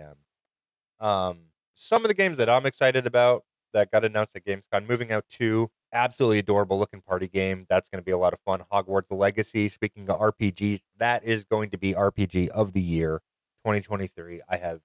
am. 1.01 1.07
Um, 1.07 1.39
some 1.75 2.03
of 2.03 2.09
the 2.09 2.15
games 2.15 2.39
that 2.39 2.49
I'm 2.49 2.67
excited 2.67 3.07
about 3.07 3.45
that 3.73 3.91
got 3.91 4.05
announced 4.05 4.33
at 4.35 4.45
Gamescom, 4.45 4.89
Moving 4.89 5.13
Out 5.13 5.25
2 5.31 5.71
absolutely 5.93 6.39
adorable 6.39 6.79
looking 6.79 7.01
party 7.01 7.29
game. 7.29 7.67
That's 7.69 7.89
going 7.89 8.01
to 8.01 8.05
be 8.05 8.13
a 8.13 8.19
lot 8.19 8.33
of 8.33 8.41
fun. 8.41 8.63
Hogwarts 8.73 9.11
Legacy. 9.11 9.69
Speaking 9.69 10.09
of 10.09 10.19
RPGs, 10.21 10.81
that 10.99 11.25
is 11.25 11.45
going 11.45 11.71
to 11.71 11.79
be 11.79 11.95
RPG 11.95 12.49
of 12.49 12.73
the 12.73 12.81
year 12.81 13.21
2023. 13.65 14.43
I 14.49 14.57
have 14.57 14.81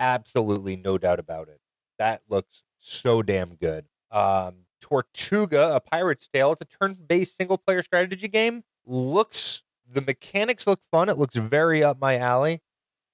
absolutely 0.00 0.76
no 0.76 0.98
doubt 0.98 1.18
about 1.18 1.48
it. 1.48 1.60
That 1.98 2.22
looks 2.28 2.62
so 2.78 3.22
damn 3.22 3.54
good. 3.54 3.86
Um, 4.10 4.66
Tortuga, 4.80 5.74
a 5.74 5.80
pirate's 5.80 6.28
tale. 6.28 6.52
It's 6.52 6.62
a 6.62 6.78
turn-based 6.78 7.36
single-player 7.36 7.82
strategy 7.82 8.28
game. 8.28 8.62
Looks 8.86 9.62
the 9.90 10.00
mechanics 10.00 10.66
look 10.66 10.80
fun. 10.90 11.08
It 11.08 11.18
looks 11.18 11.34
very 11.34 11.82
up 11.82 12.00
my 12.00 12.16
alley. 12.16 12.60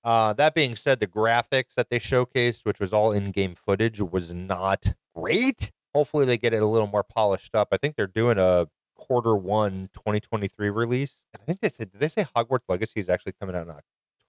Uh, 0.03 0.33
that 0.35 0.55
being 0.55 0.77
said, 0.77 1.01
the 1.01 1.07
graphics 1.07 1.75
that 1.77 1.89
they 1.89 1.99
showcased, 1.99 2.61
which 2.65 2.79
was 2.79 2.93
all 2.93 3.13
in-game 3.13 3.55
footage, 3.55 4.01
was 4.01 4.35
not 4.35 4.95
great. 5.15 5.71
Hopefully, 5.95 6.27
they 6.27 6.37
get 6.37 6.53
it 6.53 6.63
a 6.63 6.67
little 6.67 6.89
more 6.89 7.05
polished 7.05 7.55
up. 7.55 7.69
I 7.73 7.77
think 7.77 7.97
they're 7.97 8.07
doing 8.07 8.39
a 8.39 8.69
quarter 8.97 9.35
one 9.35 9.89
2023 9.95 10.71
release. 10.71 11.21
And 11.33 11.43
I 11.43 11.45
think 11.47 11.61
they 11.61 11.69
said, 11.69 11.93
did 11.93 12.01
they 12.01 12.09
say 12.09 12.27
Hogwarts 12.37 12.65
Legacy 12.69 13.01
is 13.01 13.09
actually 13.09 13.33
coming 13.41 13.55
out 13.57 13.67
in 13.67 13.73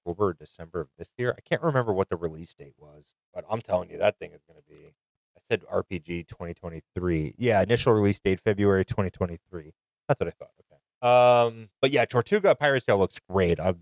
October 0.06 0.28
or 0.28 0.34
December 0.34 0.82
of 0.82 0.88
this 0.98 1.10
year? 1.18 1.36
I 1.38 1.42
can't 1.42 1.62
remember 1.62 1.94
what 1.94 2.10
the 2.10 2.16
release 2.16 2.54
date 2.54 2.76
was, 2.78 3.14
but 3.34 3.46
I'm 3.50 3.62
telling 3.62 3.90
you, 3.90 3.98
that 3.98 4.18
thing 4.20 4.32
is 4.32 4.42
going 4.48 4.60
to 4.60 4.68
be. 4.70 4.94
I 5.38 5.42
said 5.50 5.64
RPG 5.72 6.28
2023. 6.28 7.36
Yeah, 7.38 7.62
initial 7.62 7.94
release 7.94 8.20
date 8.20 8.40
February 8.40 8.86
2023. 8.86 9.74
That's 10.08 10.20
what 10.20 10.28
I 10.28 10.32
thought. 10.32 10.50
Okay. 10.62 11.50
Um, 11.58 11.70
but 11.82 11.92
yeah, 11.92 12.06
Tortuga 12.06 12.56
Pirate 12.56 12.86
Tale 12.86 12.98
looks 12.98 13.18
great. 13.30 13.60
I'm 13.60 13.82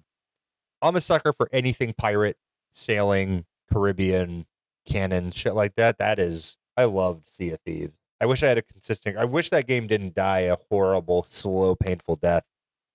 I'm 0.82 0.96
a 0.96 1.02
sucker 1.02 1.32
for 1.32 1.50
anything 1.54 1.94
pirate, 1.94 2.38
sailing, 2.72 3.46
Caribbean, 3.72 4.46
cannon, 4.86 5.32
shit 5.32 5.54
like 5.54 5.76
that. 5.76 6.00
That 6.00 6.20
is 6.20 6.58
I 6.76 6.86
loved 6.86 7.30
Sea 7.30 7.52
of 7.52 7.60
Thieves. 7.66 7.94
I 8.20 8.26
wish 8.26 8.42
I 8.42 8.48
had 8.48 8.58
a 8.58 8.62
consistent 8.62 9.18
I 9.18 9.26
wish 9.26 9.50
that 9.50 9.68
game 9.68 9.88
didn't 9.88 10.16
die 10.16 10.42
a 10.42 10.58
horrible, 10.70 11.26
slow, 11.30 11.76
painful 11.76 12.16
death. 12.18 12.44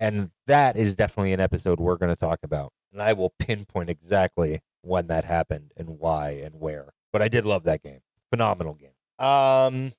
And 0.01 0.31
that 0.47 0.77
is 0.77 0.95
definitely 0.95 1.33
an 1.33 1.41
episode 1.41 1.81
we're 1.81 1.97
going 1.97 2.13
to 2.13 2.17
talk 2.17 2.39
about. 2.45 2.73
And 2.93 3.03
I 3.03 3.13
will 3.13 3.35
pinpoint 3.39 3.91
exactly 3.91 4.61
when 4.83 5.09
that 5.09 5.25
happened 5.25 5.73
and 5.77 5.99
why 5.99 6.31
and 6.31 6.55
where. 6.59 6.93
But 7.13 7.23
I 7.23 7.29
did 7.29 7.45
love 7.45 7.65
that 7.65 7.83
game. 7.83 8.01
Phenomenal 8.31 8.75
game. 8.75 9.25
Um 9.25 9.93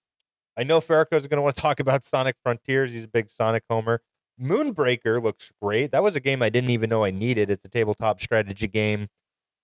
I 0.58 0.64
know 0.64 0.82
Ferrico 0.82 1.14
is 1.14 1.26
going 1.28 1.38
to 1.38 1.42
want 1.42 1.56
to 1.56 1.62
talk 1.62 1.80
about 1.80 2.04
Sonic 2.04 2.36
Frontiers. 2.44 2.92
He's 2.92 3.06
a 3.06 3.08
big 3.08 3.30
Sonic 3.30 3.64
homer. 3.70 4.02
Moonbreaker 4.42 5.22
looks 5.22 5.52
great. 5.62 5.92
That 5.92 6.04
was 6.04 6.16
a 6.16 6.20
game 6.20 6.42
I 6.42 6.50
didn't 6.50 6.70
even 6.72 6.90
know 6.90 7.06
I 7.06 7.12
needed. 7.12 7.50
It's 7.50 7.64
a 7.64 7.70
tabletop 7.70 8.20
strategy 8.20 8.68
game, 8.68 9.08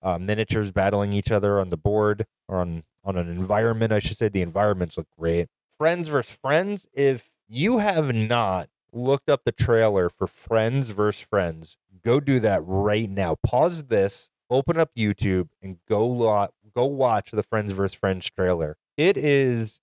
uh, 0.02 0.18
miniatures 0.18 0.72
battling 0.72 1.12
each 1.12 1.30
other 1.30 1.60
on 1.60 1.68
the 1.68 1.76
board 1.76 2.26
or 2.48 2.60
on 2.60 2.82
on 3.04 3.16
an 3.16 3.28
environment. 3.28 3.92
I 3.92 3.98
should 4.00 4.16
say 4.16 4.28
the 4.28 4.42
environments 4.42 4.96
look 4.96 5.06
great. 5.18 5.48
Friends 5.78 6.08
versus 6.08 6.36
Friends. 6.40 6.86
If 6.92 7.30
you 7.48 7.78
have 7.78 8.14
not 8.14 8.68
looked 8.92 9.28
up 9.28 9.42
the 9.44 9.52
trailer 9.52 10.08
for 10.08 10.26
Friends 10.26 10.90
versus 10.90 11.26
Friends, 11.28 11.76
go 12.02 12.20
do 12.20 12.40
that 12.40 12.62
right 12.64 13.08
now. 13.08 13.36
Pause 13.44 13.84
this, 13.84 14.30
open 14.50 14.78
up 14.78 14.90
YouTube, 14.96 15.48
and 15.62 15.78
go 15.88 16.06
lot 16.06 16.52
go 16.74 16.84
watch 16.84 17.30
the 17.30 17.42
Friends 17.42 17.72
versus 17.72 17.96
Friends 17.96 18.30
trailer. 18.30 18.76
It 18.96 19.16
is 19.16 19.80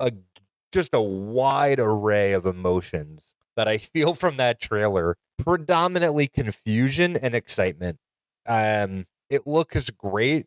a 0.00 0.12
just 0.72 0.94
a 0.94 1.00
wide 1.00 1.78
array 1.78 2.32
of 2.32 2.46
emotions 2.46 3.34
that 3.56 3.68
I 3.68 3.78
feel 3.78 4.14
from 4.14 4.36
that 4.38 4.60
trailer. 4.60 5.16
Predominantly 5.38 6.28
confusion 6.28 7.16
and 7.16 7.34
excitement. 7.34 7.98
Um, 8.46 9.06
it 9.30 9.46
looks 9.46 9.90
great. 9.90 10.46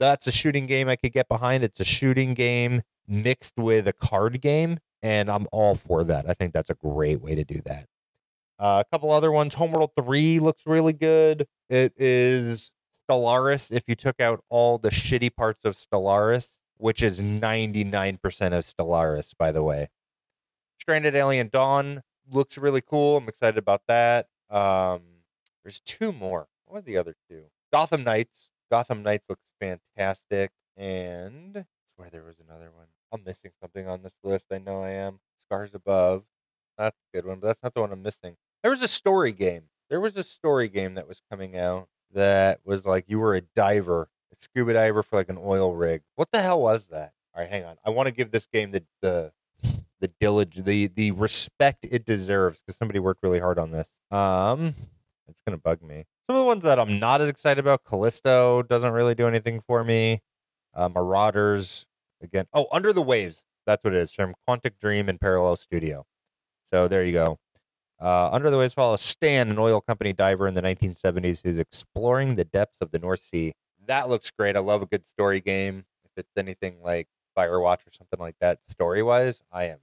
That's 0.00 0.26
a 0.26 0.32
shooting 0.32 0.66
game 0.66 0.88
I 0.88 0.96
could 0.96 1.12
get 1.12 1.28
behind. 1.28 1.62
It's 1.62 1.80
a 1.80 1.84
shooting 1.84 2.34
game 2.34 2.82
mixed 3.06 3.56
with 3.56 3.86
a 3.86 3.92
card 3.92 4.40
game, 4.40 4.78
and 5.02 5.30
I'm 5.30 5.46
all 5.52 5.74
for 5.74 6.04
that. 6.04 6.28
I 6.28 6.34
think 6.34 6.52
that's 6.52 6.70
a 6.70 6.74
great 6.74 7.20
way 7.20 7.34
to 7.34 7.44
do 7.44 7.60
that. 7.64 7.86
Uh, 8.58 8.82
a 8.86 8.90
couple 8.90 9.10
other 9.10 9.32
ones. 9.32 9.54
Homeworld 9.54 9.90
3 9.98 10.38
looks 10.40 10.62
really 10.66 10.92
good. 10.92 11.46
It 11.68 11.92
is 11.96 12.70
Stellaris. 13.08 13.70
If 13.70 13.84
you 13.86 13.94
took 13.94 14.20
out 14.20 14.42
all 14.48 14.78
the 14.78 14.90
shitty 14.90 15.34
parts 15.34 15.64
of 15.64 15.74
Stellaris, 15.74 16.56
which 16.76 17.02
is 17.02 17.20
99% 17.20 18.14
of 18.20 18.64
Stellaris, 18.64 19.32
by 19.36 19.52
the 19.52 19.62
way. 19.62 19.88
Stranded 20.80 21.14
Alien 21.14 21.48
Dawn 21.52 22.02
looks 22.30 22.58
really 22.58 22.80
cool. 22.80 23.18
I'm 23.18 23.28
excited 23.28 23.58
about 23.58 23.82
that. 23.88 24.26
Um, 24.50 25.02
there's 25.62 25.80
two 25.80 26.12
more. 26.12 26.48
What 26.66 26.78
are 26.78 26.82
the 26.82 26.96
other 26.96 27.16
two? 27.28 27.44
Gotham 27.72 28.04
Knights. 28.04 28.50
Gotham 28.70 29.02
Knights 29.02 29.24
looks 29.28 29.44
fantastic. 29.60 30.50
And 30.76 31.64
swear 31.94 32.10
there 32.10 32.24
was 32.24 32.36
another 32.38 32.70
one. 32.74 32.86
I'm 33.12 33.24
missing 33.24 33.52
something 33.60 33.88
on 33.88 34.02
this 34.02 34.14
list. 34.22 34.46
I 34.50 34.58
know 34.58 34.82
I 34.82 34.90
am. 34.90 35.20
Scars 35.40 35.74
Above. 35.74 36.24
That's 36.76 36.96
a 36.96 37.16
good 37.16 37.26
one, 37.26 37.38
but 37.38 37.48
that's 37.48 37.62
not 37.62 37.74
the 37.74 37.80
one 37.80 37.92
I'm 37.92 38.02
missing. 38.02 38.36
There 38.64 38.70
was 38.70 38.80
a 38.80 38.88
story 38.88 39.32
game. 39.32 39.64
There 39.90 40.00
was 40.00 40.16
a 40.16 40.24
story 40.24 40.70
game 40.70 40.94
that 40.94 41.06
was 41.06 41.20
coming 41.30 41.54
out 41.54 41.86
that 42.14 42.60
was 42.64 42.86
like 42.86 43.04
you 43.08 43.20
were 43.20 43.34
a 43.34 43.42
diver, 43.42 44.08
a 44.32 44.36
scuba 44.40 44.72
diver 44.72 45.02
for 45.02 45.16
like 45.16 45.28
an 45.28 45.36
oil 45.38 45.74
rig. 45.74 46.00
What 46.14 46.32
the 46.32 46.40
hell 46.40 46.62
was 46.62 46.86
that? 46.86 47.12
All 47.34 47.42
right, 47.42 47.50
hang 47.50 47.66
on. 47.66 47.76
I 47.84 47.90
want 47.90 48.06
to 48.06 48.10
give 48.10 48.30
this 48.30 48.46
game 48.46 48.70
the 48.70 48.82
the 49.02 49.32
the 50.00 50.08
diligence, 50.18 50.64
the 50.64 50.86
the 50.86 51.10
respect 51.10 51.86
it 51.90 52.06
deserves 52.06 52.60
because 52.60 52.78
somebody 52.78 53.00
worked 53.00 53.22
really 53.22 53.38
hard 53.38 53.58
on 53.58 53.70
this. 53.70 53.92
Um, 54.10 54.74
it's 55.28 55.42
gonna 55.46 55.58
bug 55.58 55.82
me. 55.82 56.06
Some 56.26 56.36
of 56.36 56.40
the 56.40 56.46
ones 56.46 56.62
that 56.62 56.78
I'm 56.78 56.98
not 56.98 57.20
as 57.20 57.28
excited 57.28 57.60
about, 57.60 57.84
Callisto 57.84 58.62
doesn't 58.62 58.92
really 58.92 59.14
do 59.14 59.28
anything 59.28 59.60
for 59.60 59.84
me. 59.84 60.22
Uh, 60.72 60.88
Marauders 60.88 61.84
again. 62.22 62.46
Oh, 62.54 62.66
Under 62.72 62.94
the 62.94 63.02
Waves. 63.02 63.44
That's 63.66 63.84
what 63.84 63.92
it 63.92 63.98
is 63.98 64.10
from 64.10 64.34
Quantic 64.48 64.78
Dream 64.80 65.10
and 65.10 65.20
Parallel 65.20 65.56
Studio. 65.56 66.06
So 66.64 66.88
there 66.88 67.04
you 67.04 67.12
go. 67.12 67.38
Uh, 68.00 68.30
Under 68.32 68.50
the 68.50 68.58
Waves 68.58 68.74
follows 68.74 69.00
Stan, 69.00 69.50
an 69.50 69.58
oil 69.58 69.80
company 69.80 70.12
diver 70.12 70.46
in 70.46 70.54
the 70.54 70.62
1970s 70.62 71.40
who's 71.42 71.58
exploring 71.58 72.34
the 72.34 72.44
depths 72.44 72.78
of 72.80 72.90
the 72.90 72.98
North 72.98 73.20
Sea. 73.20 73.52
That 73.86 74.08
looks 74.08 74.30
great. 74.30 74.56
I 74.56 74.60
love 74.60 74.82
a 74.82 74.86
good 74.86 75.06
story 75.06 75.40
game. 75.40 75.84
If 76.04 76.12
it's 76.16 76.36
anything 76.36 76.76
like 76.82 77.08
Firewatch 77.36 77.86
or 77.86 77.92
something 77.92 78.18
like 78.18 78.36
that, 78.40 78.58
story 78.68 79.02
wise, 79.02 79.40
I 79.52 79.64
am 79.64 79.78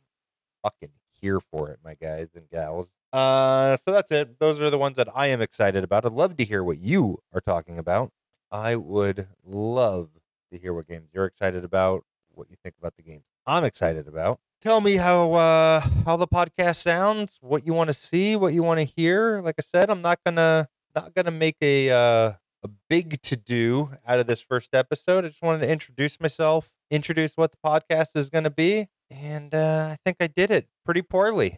fucking 0.64 0.90
here 1.20 1.40
for 1.40 1.70
it, 1.70 1.80
my 1.84 1.96
guys 1.96 2.30
and 2.36 2.50
gals. 2.50 2.90
Uh, 3.14 3.78
so 3.78 3.92
that's 3.94 4.12
it. 4.12 4.40
Those 4.40 4.60
are 4.60 4.70
the 4.70 4.78
ones 4.78 4.98
that 4.98 5.10
I 5.16 5.28
am 5.28 5.42
excited 5.42 5.84
about. 5.84 6.06
I'd 6.06 6.14
love 6.14 6.38
to 6.38 6.46
hear 6.46 6.64
what 6.64 6.80
you 6.80 7.20
are 7.34 7.42
talking 7.42 7.78
about. 7.78 8.12
I 8.52 8.76
would 8.76 9.28
love 9.46 10.10
to 10.52 10.58
hear 10.58 10.74
what 10.74 10.88
games 10.88 11.10
you're 11.14 11.26
excited 11.26 11.64
about, 11.64 12.04
what 12.34 12.50
you 12.50 12.58
think 12.64 12.76
about 12.80 12.96
the 12.96 13.04
games 13.04 13.24
I'm 13.46 13.64
excited 13.64 14.08
about. 14.08 14.40
Tell 14.62 14.80
me 14.80 14.96
how 14.96 15.34
uh 15.34 15.80
how 16.06 16.18
the 16.18 16.28
podcast 16.28 16.76
sounds, 16.78 17.40
what 17.42 17.66
you 17.66 17.74
want 17.74 17.88
to 17.88 17.94
see, 17.94 18.36
what 18.36 18.54
you 18.54 18.62
want 18.62 18.80
to 18.80 18.84
hear. 18.84 19.42
Like 19.42 19.56
I 19.58 19.64
said, 19.64 19.90
I'm 19.90 20.02
not 20.02 20.20
gonna 20.24 20.68
not 20.96 21.16
gonna 21.16 21.32
make 21.32 21.56
a 21.64 21.90
uh 21.90 22.34
a 22.64 22.70
big 22.88 23.20
to 23.24 23.36
do 23.36 23.90
out 24.06 24.20
of 24.20 24.28
this 24.28 24.40
first 24.40 24.76
episode. 24.76 25.26
I 25.26 25.30
just 25.30 25.42
wanted 25.42 25.66
to 25.66 25.70
introduce 25.72 26.20
myself, 26.20 26.70
introduce 26.92 27.36
what 27.36 27.52
the 27.52 27.58
podcast 27.66 28.10
is 28.16 28.30
going 28.30 28.44
to 28.44 28.52
be, 28.52 28.88
and 29.10 29.52
uh, 29.56 29.90
I 29.94 29.98
think 30.06 30.18
I 30.20 30.28
did 30.28 30.52
it 30.52 30.68
pretty 30.86 31.02
poorly. 31.02 31.58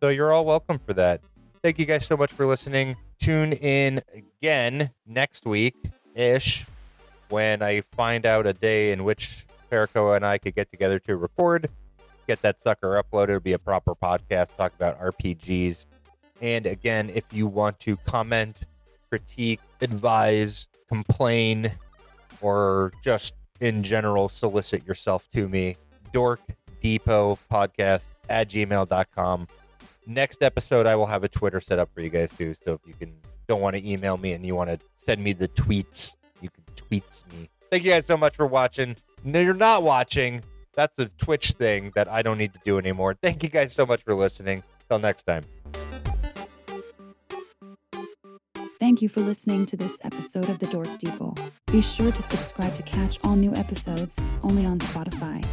So 0.00 0.08
you're 0.08 0.32
all 0.32 0.44
welcome 0.44 0.78
for 0.78 0.92
that. 0.94 1.20
Thank 1.64 1.80
you 1.80 1.84
guys 1.84 2.06
so 2.06 2.16
much 2.16 2.30
for 2.30 2.46
listening. 2.46 2.96
Tune 3.18 3.54
in 3.54 4.00
again 4.14 4.90
next 5.04 5.46
week 5.46 5.74
ish 6.14 6.64
when 7.28 7.60
I 7.60 7.80
find 7.92 8.24
out 8.24 8.46
a 8.46 8.52
day 8.52 8.92
in 8.92 9.02
which 9.02 9.46
Farco 9.68 10.14
and 10.14 10.24
I 10.24 10.38
could 10.38 10.54
get 10.54 10.70
together 10.70 11.00
to 11.00 11.16
record, 11.16 11.68
get 12.26 12.42
that 12.42 12.60
sucker 12.60 13.02
uploaded. 13.02 13.30
It'll 13.30 13.40
be 13.40 13.52
a 13.52 13.58
proper 13.58 13.94
podcast, 13.94 14.56
talk 14.56 14.74
about 14.74 15.00
RPGs. 15.00 15.84
And 16.40 16.66
again, 16.66 17.10
if 17.14 17.24
you 17.32 17.46
want 17.46 17.80
to 17.80 17.96
comment, 17.98 18.56
critique, 19.08 19.60
advise, 19.80 20.66
complain, 20.88 21.72
or 22.40 22.92
just 23.02 23.34
in 23.60 23.82
general 23.82 24.28
solicit 24.28 24.86
yourself 24.86 25.26
to 25.32 25.48
me, 25.48 25.76
dork 26.12 26.40
depot 26.80 27.38
podcast 27.50 28.10
at 28.28 28.48
gmail.com. 28.48 29.48
Next 30.06 30.42
episode, 30.42 30.86
I 30.86 30.94
will 30.94 31.06
have 31.06 31.24
a 31.24 31.28
Twitter 31.28 31.60
set 31.60 31.78
up 31.78 31.90
for 31.94 32.00
you 32.00 32.10
guys 32.10 32.30
too. 32.36 32.54
So 32.64 32.74
if 32.74 32.80
you 32.86 32.94
can 32.94 33.14
don't 33.48 33.60
want 33.60 33.76
to 33.76 33.88
email 33.88 34.16
me 34.16 34.32
and 34.32 34.44
you 34.44 34.54
want 34.54 34.70
to 34.70 34.78
send 34.96 35.22
me 35.22 35.32
the 35.32 35.48
tweets, 35.48 36.16
you 36.40 36.48
can 36.50 36.64
tweets 36.74 37.24
me. 37.32 37.48
Thank 37.70 37.84
you 37.84 37.90
guys 37.90 38.06
so 38.06 38.16
much 38.16 38.36
for 38.36 38.46
watching. 38.46 38.96
No, 39.24 39.40
you're 39.40 39.54
not 39.54 39.82
watching. 39.82 40.42
That's 40.76 40.98
a 40.98 41.06
Twitch 41.06 41.52
thing 41.52 41.92
that 41.94 42.08
I 42.08 42.22
don't 42.22 42.38
need 42.38 42.52
to 42.54 42.60
do 42.64 42.78
anymore. 42.78 43.16
Thank 43.20 43.42
you 43.42 43.48
guys 43.48 43.72
so 43.72 43.86
much 43.86 44.02
for 44.02 44.14
listening. 44.14 44.62
Till 44.88 44.98
next 44.98 45.24
time. 45.24 45.42
Thank 48.78 49.02
you 49.02 49.08
for 49.08 49.20
listening 49.20 49.66
to 49.66 49.76
this 49.76 49.98
episode 50.04 50.48
of 50.48 50.58
The 50.58 50.66
Dork 50.66 50.98
Depot. 50.98 51.34
Be 51.72 51.80
sure 51.80 52.12
to 52.12 52.22
subscribe 52.22 52.74
to 52.74 52.82
catch 52.82 53.18
all 53.24 53.34
new 53.34 53.54
episodes 53.54 54.16
only 54.42 54.64
on 54.64 54.78
Spotify. 54.78 55.44